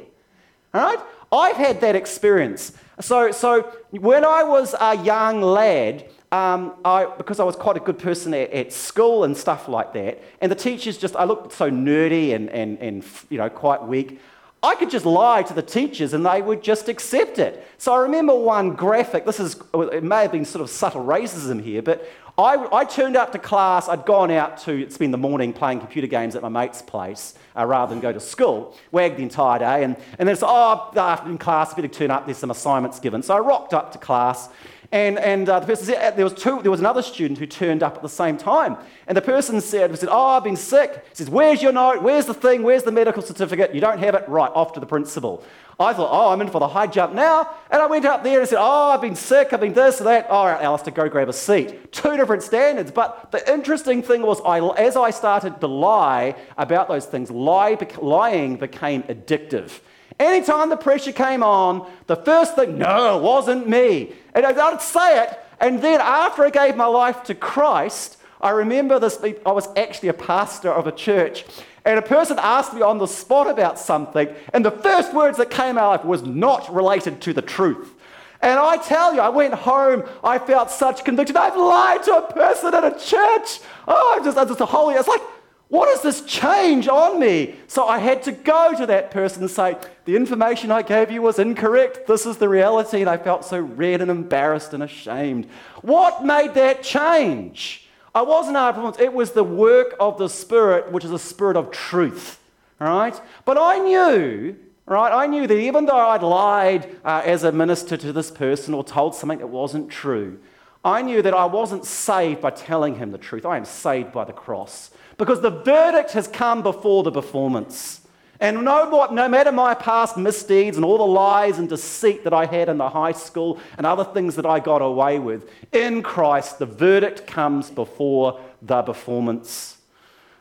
All 0.72 0.80
right? 0.80 1.00
I've 1.32 1.56
had 1.56 1.80
that 1.80 1.96
experience. 1.96 2.72
So, 3.00 3.32
so 3.32 3.62
when 3.90 4.24
I 4.24 4.44
was 4.44 4.74
a 4.80 4.96
young 4.96 5.40
lad, 5.40 6.08
um, 6.34 6.74
I, 6.84 7.06
because 7.16 7.38
I 7.38 7.44
was 7.44 7.54
quite 7.54 7.76
a 7.76 7.80
good 7.80 7.96
person 7.96 8.34
at, 8.34 8.50
at, 8.50 8.72
school 8.72 9.22
and 9.22 9.36
stuff 9.36 9.68
like 9.68 9.92
that, 9.92 10.20
and 10.40 10.50
the 10.50 10.56
teachers 10.56 10.98
just, 10.98 11.14
I 11.14 11.22
looked 11.22 11.52
so 11.52 11.70
nerdy 11.70 12.34
and, 12.34 12.50
and, 12.50 12.76
and 12.80 13.04
you 13.30 13.38
know, 13.38 13.48
quite 13.48 13.84
weak. 13.84 14.20
I 14.60 14.74
could 14.74 14.90
just 14.90 15.06
lie 15.06 15.44
to 15.44 15.54
the 15.54 15.62
teachers 15.62 16.12
and 16.12 16.26
they 16.26 16.42
would 16.42 16.60
just 16.60 16.88
accept 16.88 17.38
it. 17.38 17.64
So 17.78 17.94
I 17.94 17.98
remember 17.98 18.34
one 18.34 18.74
graphic, 18.74 19.26
this 19.26 19.38
is, 19.38 19.56
it 19.74 20.02
may 20.02 20.22
have 20.22 20.32
been 20.32 20.44
sort 20.44 20.62
of 20.62 20.70
subtle 20.70 21.04
racism 21.04 21.62
here, 21.62 21.82
but 21.82 22.10
I, 22.36 22.66
I, 22.72 22.84
turned 22.84 23.14
up 23.14 23.30
to 23.30 23.38
class, 23.38 23.88
I'd 23.88 24.04
gone 24.04 24.32
out 24.32 24.58
to 24.62 24.90
spend 24.90 25.14
the 25.14 25.18
morning 25.18 25.52
playing 25.52 25.78
computer 25.78 26.08
games 26.08 26.34
at 26.34 26.42
my 26.42 26.48
mate's 26.48 26.82
place 26.82 27.34
uh, 27.56 27.64
rather 27.64 27.90
than 27.90 28.00
go 28.00 28.12
to 28.12 28.18
school, 28.18 28.76
wagged 28.90 29.18
the 29.18 29.22
entire 29.22 29.60
day, 29.60 29.84
and, 29.84 29.96
and 30.18 30.26
then 30.26 30.32
it's, 30.32 30.42
oh, 30.44 30.90
afternoon 30.96 31.38
class, 31.38 31.72
I 31.72 31.76
better 31.76 31.86
turn 31.86 32.10
up, 32.10 32.24
there's 32.24 32.38
some 32.38 32.50
assignments 32.50 32.98
given. 32.98 33.22
So 33.22 33.36
I 33.36 33.38
rocked 33.38 33.72
up 33.72 33.92
to 33.92 33.98
class, 33.98 34.48
and, 34.94 35.18
and 35.18 35.48
uh, 35.48 35.58
the 35.58 35.66
person 35.66 35.86
said, 35.86 36.16
there 36.16 36.24
was, 36.24 36.34
two, 36.34 36.62
there 36.62 36.70
was 36.70 36.78
another 36.78 37.02
student 37.02 37.40
who 37.40 37.46
turned 37.46 37.82
up 37.82 37.96
at 37.96 38.02
the 38.02 38.08
same 38.08 38.36
time. 38.36 38.76
And 39.08 39.16
the 39.16 39.22
person 39.22 39.60
said, 39.60 39.98
said, 39.98 40.08
oh, 40.08 40.28
I've 40.28 40.44
been 40.44 40.54
sick. 40.54 41.04
He 41.08 41.16
says, 41.16 41.28
where's 41.28 41.60
your 41.60 41.72
note? 41.72 42.00
Where's 42.00 42.26
the 42.26 42.32
thing? 42.32 42.62
Where's 42.62 42.84
the 42.84 42.92
medical 42.92 43.20
certificate? 43.20 43.74
You 43.74 43.80
don't 43.80 43.98
have 43.98 44.14
it? 44.14 44.28
Right, 44.28 44.52
off 44.54 44.72
to 44.74 44.80
the 44.80 44.86
principal. 44.86 45.42
I 45.80 45.94
thought, 45.94 46.10
oh, 46.12 46.32
I'm 46.32 46.40
in 46.42 46.48
for 46.48 46.60
the 46.60 46.68
high 46.68 46.86
jump 46.86 47.12
now. 47.12 47.50
And 47.72 47.82
I 47.82 47.86
went 47.86 48.04
up 48.04 48.22
there 48.22 48.38
and 48.38 48.48
said, 48.48 48.60
oh, 48.60 48.90
I've 48.90 49.00
been 49.00 49.16
sick, 49.16 49.52
I've 49.52 49.58
been 49.58 49.72
this 49.72 49.98
and 49.98 50.06
that. 50.06 50.30
All 50.30 50.46
right, 50.46 50.62
Alistair, 50.62 50.94
go 50.94 51.08
grab 51.08 51.28
a 51.28 51.32
seat. 51.32 51.90
Two 51.90 52.16
different 52.16 52.44
standards. 52.44 52.92
But 52.92 53.32
the 53.32 53.52
interesting 53.52 54.00
thing 54.00 54.22
was, 54.22 54.40
I, 54.46 54.60
as 54.80 54.96
I 54.96 55.10
started 55.10 55.60
to 55.60 55.66
lie 55.66 56.36
about 56.56 56.86
those 56.86 57.06
things, 57.06 57.32
lie, 57.32 57.76
lying 58.00 58.58
became 58.58 59.02
addictive. 59.02 59.80
Anytime 60.20 60.68
the 60.68 60.76
pressure 60.76 61.10
came 61.10 61.42
on, 61.42 61.90
the 62.06 62.14
first 62.14 62.54
thing, 62.54 62.78
no, 62.78 63.18
it 63.18 63.22
wasn't 63.24 63.68
me. 63.68 64.12
And 64.34 64.44
I'd 64.44 64.82
say 64.82 65.22
it. 65.22 65.38
And 65.60 65.80
then 65.80 66.00
after 66.00 66.44
I 66.44 66.50
gave 66.50 66.76
my 66.76 66.86
life 66.86 67.22
to 67.24 67.34
Christ, 67.34 68.18
I 68.40 68.50
remember 68.50 68.98
this, 68.98 69.18
I 69.46 69.52
was 69.52 69.68
actually 69.76 70.10
a 70.10 70.14
pastor 70.14 70.70
of 70.70 70.86
a 70.86 70.92
church 70.92 71.44
and 71.84 71.98
a 71.98 72.02
person 72.02 72.38
asked 72.40 72.72
me 72.72 72.82
on 72.82 72.98
the 72.98 73.06
spot 73.06 73.48
about 73.48 73.78
something, 73.78 74.34
and 74.52 74.64
the 74.64 74.70
first 74.70 75.12
words 75.12 75.36
that 75.36 75.50
came 75.50 75.76
out 75.76 76.00
of 76.00 76.06
was 76.06 76.22
not 76.22 76.72
related 76.74 77.20
to 77.22 77.32
the 77.34 77.42
truth. 77.42 77.94
And 78.40 78.58
I 78.58 78.76
tell 78.78 79.14
you, 79.14 79.20
I 79.20 79.28
went 79.28 79.54
home, 79.54 80.04
I 80.22 80.38
felt 80.38 80.70
such 80.70 81.04
conviction. 81.04 81.36
I've 81.36 81.56
lied 81.56 82.02
to 82.04 82.16
a 82.16 82.32
person 82.32 82.74
at 82.74 82.84
a 82.84 82.90
church. 82.90 83.60
Oh, 83.88 84.14
I'm 84.16 84.24
just, 84.24 84.36
I'm 84.36 84.48
just 84.48 84.60
a 84.60 84.66
holy. 84.66 84.94
It's 84.94 85.08
like, 85.08 85.22
what 85.68 85.86
does 85.86 86.02
this 86.02 86.20
change 86.22 86.88
on 86.88 87.18
me? 87.18 87.54
So 87.66 87.86
I 87.86 87.98
had 87.98 88.22
to 88.24 88.32
go 88.32 88.74
to 88.76 88.86
that 88.86 89.10
person 89.10 89.42
and 89.42 89.50
say, 89.50 89.76
the 90.04 90.14
information 90.14 90.70
I 90.70 90.82
gave 90.82 91.10
you 91.10 91.22
was 91.22 91.38
incorrect. 91.38 92.06
This 92.06 92.26
is 92.26 92.36
the 92.36 92.48
reality. 92.48 93.00
And 93.00 93.10
I 93.10 93.16
felt 93.16 93.44
so 93.44 93.58
red 93.60 94.00
and 94.00 94.10
embarrassed 94.10 94.74
and 94.74 94.82
ashamed. 94.82 95.46
What 95.82 96.24
made 96.24 96.54
that 96.54 96.82
change? 96.82 97.88
I 98.14 98.22
wasn't 98.22 98.56
our 98.56 98.72
performance, 98.72 99.00
it 99.00 99.12
was 99.12 99.32
the 99.32 99.42
work 99.42 99.96
of 99.98 100.18
the 100.18 100.28
Spirit, 100.28 100.92
which 100.92 101.04
is 101.04 101.10
a 101.10 101.18
spirit 101.18 101.56
of 101.56 101.72
truth. 101.72 102.38
All 102.80 102.86
right? 102.86 103.20
But 103.44 103.58
I 103.58 103.78
knew, 103.78 104.56
right, 104.86 105.12
I 105.12 105.26
knew 105.26 105.46
that 105.46 105.58
even 105.58 105.86
though 105.86 105.96
I'd 105.96 106.22
lied 106.22 106.96
uh, 107.04 107.22
as 107.24 107.42
a 107.42 107.50
minister 107.50 107.96
to 107.96 108.12
this 108.12 108.30
person 108.30 108.74
or 108.74 108.84
told 108.84 109.16
something 109.16 109.38
that 109.38 109.48
wasn't 109.48 109.90
true, 109.90 110.38
I 110.84 111.02
knew 111.02 111.22
that 111.22 111.34
I 111.34 111.46
wasn't 111.46 111.86
saved 111.86 112.42
by 112.42 112.50
telling 112.50 112.96
him 112.96 113.10
the 113.10 113.18
truth. 113.18 113.46
I 113.46 113.56
am 113.56 113.64
saved 113.64 114.12
by 114.12 114.24
the 114.24 114.32
cross. 114.32 114.90
Because 115.16 115.40
the 115.40 115.50
verdict 115.50 116.12
has 116.12 116.28
come 116.28 116.62
before 116.62 117.02
the 117.02 117.12
performance. 117.12 118.00
And 118.40 118.64
no, 118.64 119.08
no 119.10 119.28
matter 119.28 119.52
my 119.52 119.74
past 119.74 120.16
misdeeds 120.16 120.76
and 120.76 120.84
all 120.84 120.98
the 120.98 121.06
lies 121.06 121.58
and 121.58 121.68
deceit 121.68 122.24
that 122.24 122.34
I 122.34 122.46
had 122.46 122.68
in 122.68 122.78
the 122.78 122.88
high 122.88 123.12
school 123.12 123.60
and 123.78 123.86
other 123.86 124.04
things 124.04 124.36
that 124.36 124.44
I 124.44 124.58
got 124.58 124.82
away 124.82 125.18
with, 125.18 125.48
in 125.72 126.02
Christ, 126.02 126.58
the 126.58 126.66
verdict 126.66 127.26
comes 127.26 127.70
before 127.70 128.40
the 128.60 128.82
performance. 128.82 129.78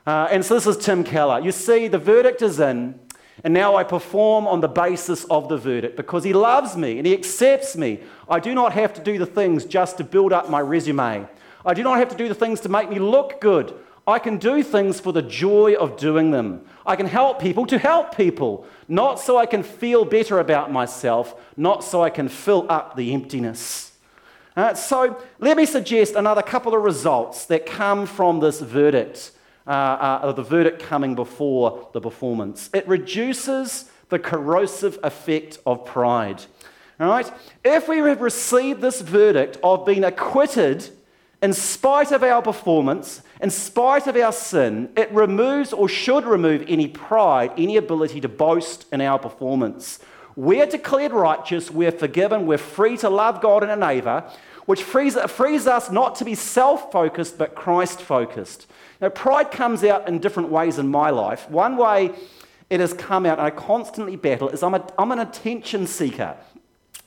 Uh, 0.06 0.28
and 0.32 0.44
so 0.44 0.56
this 0.56 0.68
is 0.68 0.84
Tim 0.84 1.04
Keller. 1.04 1.40
You 1.40 1.52
see, 1.52 1.88
the 1.88 2.00
verdict 2.00 2.42
is 2.42 2.60
in, 2.60 3.00
and 3.44 3.54
now 3.54 3.76
I 3.76 3.84
perform 3.84 4.48
on 4.48 4.60
the 4.60 4.68
basis 4.68 5.24
of 5.26 5.48
the 5.48 5.58
verdict 5.58 5.96
because 5.96 6.24
he 6.24 6.34
loves 6.34 6.76
me 6.76 6.98
and 6.98 7.08
he 7.08 7.14
accepts 7.14 7.78
me. 7.78 8.02
I 8.28 8.40
do 8.40 8.54
not 8.54 8.74
have 8.74 8.94
to 8.96 9.02
do 9.02 9.18
the 9.18 9.26
things 9.26 9.66
just 9.66 9.98
to 9.98 10.04
build 10.04 10.34
up 10.34 10.50
my 10.50 10.60
resume. 10.60 11.28
I 11.66 11.74
do 11.74 11.84
not 11.84 12.00
have 12.00 12.10
to 12.10 12.18
do 12.18 12.28
the 12.28 12.36
things 12.36 12.60
to 12.62 12.70
make 12.70 12.90
me 12.90 13.00
look 13.00 13.40
good. 13.40 13.74
I 14.06 14.20
can 14.20 14.38
do 14.38 14.64
things 14.64 15.00
for 15.00 15.14
the 15.14 15.22
joy 15.22 15.76
of 15.76 15.98
doing 15.98 16.32
them. 16.32 16.66
I 16.86 16.96
can 16.98 17.06
help 17.06 17.40
people 17.42 17.66
to 17.68 17.78
help 17.78 18.16
people, 18.18 18.66
not 18.88 19.20
so 19.20 19.38
I 19.38 19.46
can 19.46 19.64
feel 19.64 20.04
better 20.04 20.40
about 20.40 20.72
myself, 20.72 21.36
not 21.56 21.84
so 21.84 22.04
I 22.04 22.10
can 22.10 22.28
fill 22.28 22.66
up 22.70 22.98
the 22.98 23.14
emptiness. 23.14 23.94
Uh, 24.56 24.74
so 24.74 25.22
let 25.40 25.56
me 25.56 25.66
suggest 25.66 26.16
another 26.16 26.42
couple 26.42 26.76
of 26.76 26.84
results 26.84 27.46
that 27.46 27.66
come 27.66 28.06
from 28.06 28.40
this 28.40 28.60
verdict, 28.60 29.32
uh, 29.66 29.70
uh, 29.70 30.32
the 30.34 30.44
verdict 30.44 30.82
coming 30.82 31.16
before 31.16 31.88
the 31.94 32.02
performance. 32.02 32.70
It 32.74 32.88
reduces 32.88 33.90
the 34.10 34.20
corrosive 34.20 35.00
effect 35.02 35.60
of 35.66 35.86
pride. 35.86 36.44
All 37.00 37.08
right? 37.08 37.32
If 37.64 37.88
we 37.88 37.98
have 37.98 38.22
received 38.22 38.82
this 38.82 39.02
verdict 39.02 39.58
of 39.64 39.86
being 39.86 40.04
acquitted 40.04 40.90
in 41.42 41.52
spite 41.54 42.12
of 42.12 42.24
our 42.24 42.42
performance, 42.42 43.22
in 43.44 43.50
spite 43.50 44.08
of 44.08 44.16
our 44.16 44.32
sin, 44.32 44.90
it 44.96 45.12
removes 45.12 45.74
or 45.74 45.90
should 45.90 46.24
remove 46.24 46.64
any 46.70 46.88
pride, 46.88 47.52
any 47.58 47.76
ability 47.76 48.22
to 48.22 48.30
boast 48.30 48.86
in 48.94 49.02
our 49.02 49.20
performance. 49.20 50.00
We're 50.38 50.66
declared 50.66 51.12
righteous, 51.12 51.70
we're 51.70 51.92
forgiven, 51.92 52.48
we're 52.48 52.58
free 52.58 52.96
to 52.98 53.10
love 53.10 53.42
God 53.42 53.62
and 53.62 53.70
our 53.70 53.78
neighbour, 53.78 54.24
which 54.66 54.82
frees, 54.82 55.20
frees 55.24 55.68
us 55.68 55.92
not 55.92 56.16
to 56.16 56.26
be 56.26 56.36
self 56.36 56.90
focused 56.90 57.38
but 57.38 57.54
Christ 57.54 58.02
focused. 58.02 58.66
Now, 59.02 59.10
pride 59.10 59.52
comes 59.52 59.84
out 59.84 60.08
in 60.08 60.20
different 60.20 60.48
ways 60.48 60.80
in 60.80 60.88
my 60.88 61.10
life. 61.10 61.50
One 61.50 61.76
way 61.76 62.12
it 62.70 62.80
has 62.80 62.94
come 62.94 63.26
out, 63.26 63.40
and 63.40 63.46
I 63.46 63.50
constantly 63.50 64.16
battle, 64.16 64.48
is 64.48 64.64
I'm, 64.64 64.74
a, 64.74 64.88
I'm 64.98 65.12
an 65.12 65.20
attention 65.20 65.86
seeker. 65.86 66.38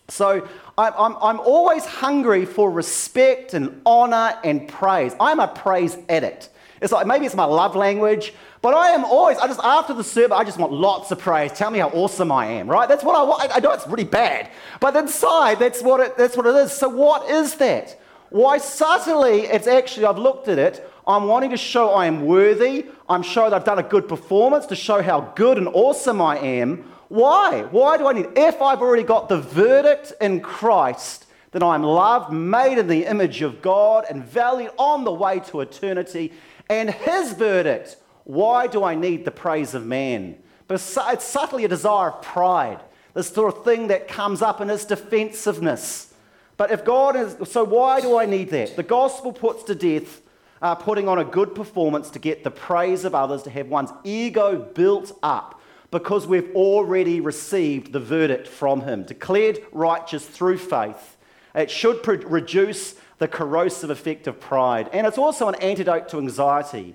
So 0.09 0.49
I'm, 0.79 0.93
I'm, 0.97 1.17
I'm 1.21 1.41
always 1.41 1.85
hungry 1.85 2.45
for 2.45 2.71
respect 2.71 3.55
and 3.55 3.81
honor 3.85 4.39
and 4.45 4.69
praise. 4.69 5.15
I'm 5.19 5.41
a 5.41 5.49
praise 5.49 5.97
addict. 6.09 6.51
It's 6.81 6.93
like 6.93 7.07
maybe 7.07 7.27
it's 7.27 7.35
my 7.35 7.45
love 7.45 7.75
language, 7.75 8.35
but 8.61 8.75
I 8.75 8.91
am 8.91 9.05
always, 9.05 9.39
I 9.39 9.47
just, 9.47 9.61
after 9.63 9.95
the 9.95 10.05
service, 10.05 10.37
I 10.37 10.45
just 10.45 10.59
want 10.59 10.73
lots 10.73 11.11
of 11.11 11.19
praise. 11.19 11.53
Tell 11.53 11.71
me 11.71 11.79
how 11.79 11.89
awesome 11.89 12.31
I 12.31 12.47
am, 12.47 12.69
right? 12.69 12.89
That's 12.89 13.03
what 13.03 13.17
I 13.17 13.23
want. 13.23 13.51
I 13.55 13.61
know 13.61 13.73
it's 13.73 13.87
really 13.87 14.05
bad, 14.05 14.51
but 14.81 14.95
inside, 14.95 15.59
that's 15.59 15.83
what 15.83 16.01
it, 16.01 16.17
that's 16.17 16.37
what 16.37 16.47
it 16.47 16.55
is. 16.57 16.73
So, 16.73 16.89
what 16.89 17.31
is 17.31 17.55
that? 17.57 17.99
Why, 18.29 18.59
subtly, 18.59 19.43
it's 19.43 19.67
actually, 19.67 20.05
I've 20.05 20.19
looked 20.19 20.49
at 20.49 20.59
it, 20.59 20.87
I'm 21.07 21.29
wanting 21.29 21.51
to 21.51 21.57
show 21.57 21.91
I 21.91 22.07
am 22.07 22.27
worthy. 22.27 22.87
I'm 23.09 23.23
showing 23.23 23.51
that 23.51 23.57
I've 23.57 23.65
done 23.65 23.79
a 23.79 23.85
good 23.85 24.09
performance 24.09 24.67
to 24.67 24.77
show 24.77 25.03
how 25.03 25.33
good 25.37 25.57
and 25.57 25.69
awesome 25.69 26.21
I 26.21 26.39
am. 26.39 26.85
Why? 27.09 27.63
Why 27.71 27.97
do 27.97 28.07
I 28.07 28.13
need? 28.13 28.29
If 28.37 28.61
I've 28.61 28.81
already 28.81 29.03
got 29.03 29.29
the 29.29 29.41
verdict 29.41 30.13
in 30.21 30.41
Christ 30.41 31.27
that 31.53 31.63
I'm 31.63 31.83
loved, 31.83 32.33
made 32.33 32.79
in 32.79 32.89
the 32.89 33.07
image 33.07 33.43
of 33.43 33.63
God, 33.63 34.05
and 34.11 34.25
valued 34.25 34.73
on 34.79 35.05
the 35.05 35.13
way 35.13 35.41
to 35.41 35.61
eternity, 35.61 36.33
and 36.69 36.91
His 36.91 37.33
verdict, 37.33 37.97
why 38.25 38.67
do 38.67 38.83
I 38.83 38.95
need 38.95 39.25
the 39.25 39.31
praise 39.31 39.75
of 39.75 39.87
man? 39.87 40.37
But 40.69 40.75
it's 40.75 41.25
subtly 41.25 41.65
a 41.65 41.69
desire 41.69 42.11
of 42.11 42.23
pride, 42.23 42.81
this 43.15 43.29
sort 43.29 43.57
of 43.57 43.65
thing 43.65 43.87
that 43.89 44.09
comes 44.09 44.43
up 44.43 44.61
in 44.61 44.69
His 44.69 44.85
defensiveness. 44.85 46.13
But 46.57 46.71
if 46.73 46.85
God 46.85 47.17
is, 47.17 47.37
so 47.49 47.65
why 47.65 48.01
do 48.01 48.17
I 48.19 48.27
need 48.27 48.51
that? 48.51 48.77
The 48.77 48.83
gospel 48.83 49.33
puts 49.33 49.63
to 49.65 49.75
death 49.75 50.23
uh, 50.63 50.75
putting 50.75 51.07
on 51.07 51.19
a 51.19 51.25
good 51.25 51.55
performance 51.55 52.11
to 52.11 52.19
get 52.19 52.45
the 52.45 52.51
praise 52.51 53.05
of 53.05 53.15
others, 53.15 53.43
to 53.45 53.51
have 53.51 53.69
one's 53.69 53.91
ego 54.05 54.59
built 54.75 55.13
up 55.23 55.56
because 55.97 56.26
we've 56.26 56.55
already 56.55 57.23
received 57.23 57.91
the 57.91 57.99
verdict 57.99 58.47
from 58.47 58.83
Him, 58.83 59.05
declared 59.05 59.61
righteous 59.73 60.26
through 60.26 60.59
faith. 60.59 61.17
It 61.55 61.71
should 61.71 62.03
pro- 62.03 62.17
reduce 62.17 62.97
the 63.17 63.26
corrosive 63.26 63.88
effect 63.88 64.26
of 64.26 64.38
pride. 64.38 64.90
And 64.92 65.07
it's 65.07 65.16
also 65.16 65.49
an 65.49 65.55
antidote 65.55 66.11
to 66.11 66.18
anxiety. 66.18 66.94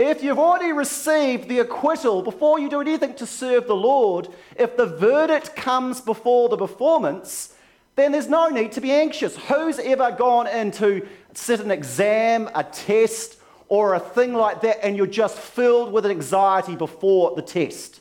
If 0.00 0.24
you've 0.24 0.40
already 0.40 0.72
received 0.72 1.48
the 1.48 1.60
acquittal 1.60 2.22
before 2.22 2.58
you 2.58 2.68
do 2.68 2.80
anything 2.80 3.14
to 3.14 3.26
serve 3.26 3.68
the 3.68 3.76
Lord, 3.76 4.26
if 4.56 4.76
the 4.76 4.86
verdict 4.86 5.54
comes 5.54 6.00
before 6.00 6.48
the 6.48 6.56
performance, 6.56 7.54
then 7.94 8.10
there's 8.10 8.26
no 8.26 8.48
need 8.48 8.72
to 8.72 8.80
be 8.80 8.90
anxious. 8.90 9.36
Who's 9.36 9.78
ever 9.78 10.10
gone 10.10 10.48
in 10.48 10.72
to 10.72 11.06
sit 11.34 11.60
an 11.60 11.70
exam, 11.70 12.50
a 12.52 12.64
test, 12.64 13.36
or 13.68 13.94
a 13.94 14.00
thing 14.00 14.34
like 14.34 14.62
that, 14.62 14.84
and 14.84 14.96
you're 14.96 15.06
just 15.06 15.38
filled 15.38 15.92
with 15.92 16.04
anxiety 16.04 16.74
before 16.74 17.36
the 17.36 17.42
test? 17.42 18.00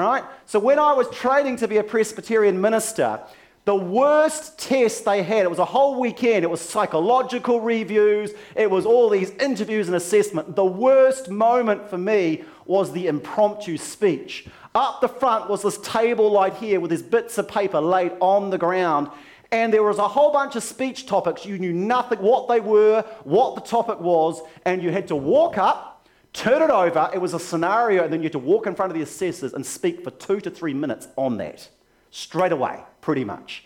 All 0.00 0.12
right? 0.12 0.24
So 0.46 0.58
when 0.58 0.78
I 0.78 0.92
was 0.92 1.08
training 1.10 1.56
to 1.56 1.68
be 1.68 1.76
a 1.76 1.84
Presbyterian 1.84 2.60
minister, 2.60 3.20
the 3.66 3.74
worst 3.74 4.58
test 4.58 5.04
they 5.04 5.22
had, 5.22 5.44
it 5.44 5.50
was 5.50 5.58
a 5.58 5.64
whole 5.64 6.00
weekend. 6.00 6.44
It 6.44 6.50
was 6.50 6.60
psychological 6.60 7.60
reviews, 7.60 8.32
it 8.56 8.70
was 8.70 8.86
all 8.86 9.08
these 9.10 9.30
interviews 9.32 9.86
and 9.86 9.96
assessment. 9.96 10.56
The 10.56 10.64
worst 10.64 11.28
moment 11.28 11.88
for 11.88 11.98
me 11.98 12.44
was 12.64 12.92
the 12.92 13.06
impromptu 13.06 13.76
speech. 13.76 14.46
Up 14.74 15.00
the 15.00 15.08
front 15.08 15.50
was 15.50 15.62
this 15.62 15.78
table 15.78 16.34
right 16.34 16.54
here 16.54 16.80
with 16.80 16.90
these 16.90 17.02
bits 17.02 17.36
of 17.38 17.48
paper 17.48 17.80
laid 17.80 18.12
on 18.20 18.50
the 18.50 18.58
ground. 18.58 19.08
And 19.52 19.74
there 19.74 19.82
was 19.82 19.98
a 19.98 20.06
whole 20.06 20.32
bunch 20.32 20.54
of 20.54 20.62
speech 20.62 21.06
topics. 21.06 21.44
You 21.44 21.58
knew 21.58 21.72
nothing, 21.72 22.20
what 22.20 22.48
they 22.48 22.60
were, 22.60 23.02
what 23.24 23.56
the 23.56 23.60
topic 23.60 24.00
was, 24.00 24.40
and 24.64 24.80
you 24.80 24.92
had 24.92 25.08
to 25.08 25.16
walk 25.16 25.58
up 25.58 25.89
turn 26.32 26.62
it 26.62 26.70
over. 26.70 27.10
It 27.12 27.18
was 27.18 27.34
a 27.34 27.40
scenario, 27.40 28.04
and 28.04 28.12
then 28.12 28.20
you 28.20 28.24
had 28.24 28.32
to 28.32 28.38
walk 28.38 28.66
in 28.66 28.74
front 28.74 28.92
of 28.92 28.96
the 28.96 29.02
assessors 29.02 29.52
and 29.52 29.64
speak 29.64 30.04
for 30.04 30.10
two 30.10 30.40
to 30.40 30.50
three 30.50 30.74
minutes 30.74 31.08
on 31.16 31.36
that, 31.38 31.68
straight 32.10 32.52
away, 32.52 32.80
pretty 33.00 33.24
much. 33.24 33.64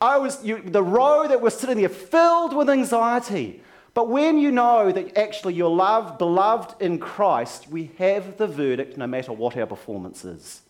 I 0.00 0.18
was 0.18 0.44
you, 0.44 0.60
the 0.60 0.82
row 0.82 1.26
that 1.26 1.40
was 1.40 1.58
sitting 1.58 1.78
there 1.78 1.88
filled 1.88 2.54
with 2.54 2.68
anxiety. 2.68 3.62
But 3.94 4.08
when 4.08 4.36
you 4.36 4.52
know 4.52 4.92
that 4.92 5.16
actually 5.16 5.54
you're 5.54 5.70
loved, 5.70 6.18
beloved 6.18 6.82
in 6.82 6.98
Christ, 6.98 7.70
we 7.70 7.92
have 7.96 8.36
the 8.36 8.46
verdict 8.46 8.98
no 8.98 9.06
matter 9.06 9.32
what 9.32 9.56
our 9.56 9.64
performance 9.64 10.22
is. 10.22 10.60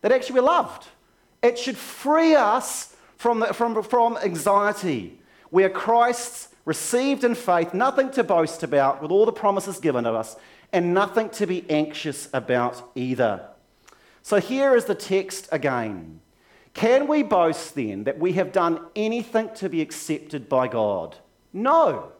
That 0.00 0.10
actually 0.10 0.40
we're 0.40 0.46
loved. 0.46 0.88
It 1.44 1.60
should 1.60 1.76
free 1.76 2.34
us 2.34 2.96
from, 3.18 3.38
the, 3.38 3.54
from, 3.54 3.80
from 3.84 4.16
anxiety. 4.16 5.20
We 5.52 5.62
are 5.62 5.70
Christ's 5.70 6.48
received 6.66 7.24
in 7.24 7.34
faith, 7.34 7.72
nothing 7.72 8.10
to 8.10 8.22
boast 8.22 8.62
about, 8.62 9.00
with 9.00 9.10
all 9.10 9.24
the 9.24 9.32
promises 9.32 9.78
given 9.78 10.04
to 10.04 10.12
us, 10.12 10.36
and 10.72 10.92
nothing 10.92 11.30
to 11.30 11.46
be 11.46 11.64
anxious 11.70 12.28
about 12.34 12.90
either. 12.94 13.48
So 14.20 14.40
here 14.40 14.76
is 14.76 14.84
the 14.84 14.94
text 14.94 15.48
again. 15.50 16.20
Can 16.74 17.06
we 17.06 17.22
boast 17.22 17.74
then 17.74 18.04
that 18.04 18.18
we 18.18 18.34
have 18.34 18.52
done 18.52 18.80
anything 18.94 19.48
to 19.54 19.70
be 19.70 19.80
accepted 19.80 20.48
by 20.48 20.68
God? 20.68 21.16
No, 21.52 22.12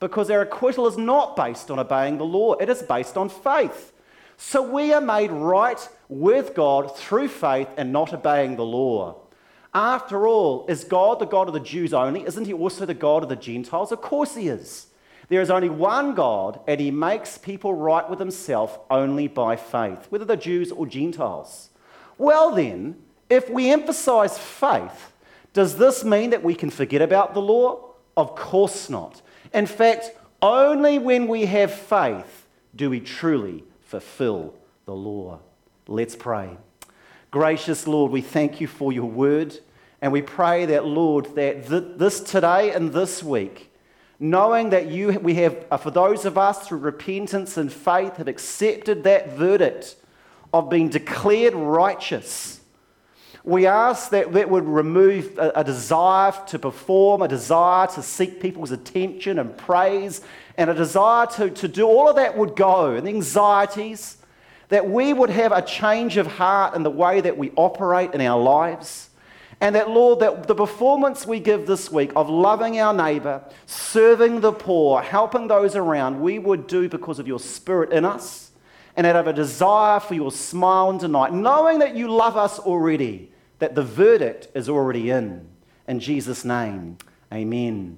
because 0.00 0.30
our 0.30 0.40
acquittal 0.40 0.88
is 0.88 0.96
not 0.96 1.36
based 1.36 1.70
on 1.70 1.78
obeying 1.78 2.18
the 2.18 2.24
law, 2.24 2.54
it 2.54 2.68
is 2.68 2.82
based 2.82 3.16
on 3.16 3.28
faith. 3.28 3.92
So 4.36 4.62
we 4.62 4.92
are 4.92 5.00
made 5.00 5.30
right 5.30 5.88
with 6.08 6.54
God 6.54 6.96
through 6.96 7.28
faith 7.28 7.68
and 7.76 7.92
not 7.92 8.12
obeying 8.12 8.56
the 8.56 8.64
law. 8.64 9.20
After 9.74 10.26
all, 10.26 10.64
is 10.68 10.84
God 10.84 11.18
the 11.18 11.26
God 11.26 11.48
of 11.48 11.54
the 11.54 11.60
Jews 11.60 11.92
only? 11.92 12.24
Isn't 12.24 12.46
he 12.46 12.52
also 12.52 12.86
the 12.86 12.94
God 12.94 13.24
of 13.24 13.28
the 13.28 13.36
Gentiles? 13.36 13.90
Of 13.90 14.00
course 14.00 14.36
he 14.36 14.48
is. 14.48 14.86
There 15.28 15.40
is 15.40 15.50
only 15.50 15.68
one 15.68 16.14
God, 16.14 16.60
and 16.68 16.80
he 16.80 16.90
makes 16.90 17.38
people 17.38 17.74
right 17.74 18.08
with 18.08 18.20
himself 18.20 18.78
only 18.90 19.26
by 19.26 19.56
faith, 19.56 20.06
whether 20.10 20.24
they're 20.24 20.36
Jews 20.36 20.70
or 20.70 20.86
Gentiles. 20.86 21.70
Well, 22.18 22.54
then, 22.54 22.96
if 23.28 23.50
we 23.50 23.72
emphasize 23.72 24.38
faith, 24.38 25.12
does 25.52 25.76
this 25.76 26.04
mean 26.04 26.30
that 26.30 26.44
we 26.44 26.54
can 26.54 26.70
forget 26.70 27.02
about 27.02 27.34
the 27.34 27.40
law? 27.40 27.94
Of 28.16 28.36
course 28.36 28.88
not. 28.88 29.22
In 29.52 29.66
fact, 29.66 30.10
only 30.42 30.98
when 30.98 31.26
we 31.26 31.46
have 31.46 31.72
faith 31.72 32.46
do 32.76 32.90
we 32.90 33.00
truly 33.00 33.64
fulfill 33.80 34.54
the 34.84 34.94
law. 34.94 35.40
Let's 35.88 36.14
pray. 36.14 36.56
Gracious 37.30 37.86
Lord, 37.88 38.12
we 38.12 38.20
thank 38.20 38.60
you 38.60 38.66
for 38.66 38.92
your 38.92 39.10
word. 39.10 39.58
And 40.04 40.12
we 40.12 40.20
pray 40.20 40.66
that, 40.66 40.84
Lord, 40.84 41.34
that 41.34 41.66
th- 41.66 41.96
this 41.96 42.20
today 42.20 42.72
and 42.72 42.92
this 42.92 43.22
week, 43.22 43.72
knowing 44.20 44.68
that 44.68 44.88
you, 44.88 45.18
we 45.18 45.36
have, 45.36 45.64
uh, 45.70 45.78
for 45.78 45.90
those 45.90 46.26
of 46.26 46.36
us 46.36 46.68
through 46.68 46.80
repentance 46.80 47.56
and 47.56 47.72
faith, 47.72 48.16
have 48.16 48.28
accepted 48.28 49.04
that 49.04 49.32
verdict 49.32 49.96
of 50.52 50.68
being 50.68 50.90
declared 50.90 51.54
righteous, 51.54 52.60
we 53.44 53.66
ask 53.66 54.10
that 54.10 54.30
that 54.34 54.50
would 54.50 54.66
remove 54.66 55.38
a, 55.38 55.52
a 55.56 55.64
desire 55.64 56.34
to 56.48 56.58
perform, 56.58 57.22
a 57.22 57.28
desire 57.28 57.86
to 57.86 58.02
seek 58.02 58.42
people's 58.42 58.72
attention 58.72 59.38
and 59.38 59.56
praise, 59.56 60.20
and 60.58 60.68
a 60.68 60.74
desire 60.74 61.26
to, 61.28 61.48
to 61.48 61.66
do 61.66 61.86
all 61.86 62.10
of 62.10 62.16
that 62.16 62.36
would 62.36 62.56
go, 62.56 62.90
and 62.90 63.08
anxieties 63.08 64.18
that 64.68 64.86
we 64.86 65.14
would 65.14 65.30
have 65.30 65.52
a 65.52 65.62
change 65.62 66.18
of 66.18 66.26
heart 66.26 66.74
in 66.76 66.82
the 66.82 66.90
way 66.90 67.22
that 67.22 67.38
we 67.38 67.52
operate 67.56 68.12
in 68.12 68.20
our 68.20 68.38
lives. 68.38 69.08
And 69.64 69.74
that, 69.76 69.88
Lord, 69.88 70.20
that 70.20 70.46
the 70.46 70.54
performance 70.54 71.26
we 71.26 71.40
give 71.40 71.66
this 71.66 71.90
week 71.90 72.12
of 72.16 72.28
loving 72.28 72.78
our 72.78 72.92
neighbour, 72.92 73.42
serving 73.64 74.40
the 74.42 74.52
poor, 74.52 75.00
helping 75.00 75.48
those 75.48 75.74
around, 75.74 76.20
we 76.20 76.38
would 76.38 76.66
do 76.66 76.86
because 76.86 77.18
of 77.18 77.26
your 77.26 77.40
spirit 77.40 77.90
in 77.90 78.04
us 78.04 78.50
and 78.94 79.06
out 79.06 79.16
of 79.16 79.26
a 79.26 79.32
desire 79.32 80.00
for 80.00 80.12
your 80.12 80.30
smile 80.30 80.90
and 80.90 81.00
delight, 81.00 81.32
knowing 81.32 81.78
that 81.78 81.96
you 81.96 82.08
love 82.08 82.36
us 82.36 82.58
already, 82.58 83.32
that 83.58 83.74
the 83.74 83.82
verdict 83.82 84.48
is 84.54 84.68
already 84.68 85.08
in. 85.08 85.48
In 85.88 85.98
Jesus' 85.98 86.44
name, 86.44 86.98
amen. 87.32 87.92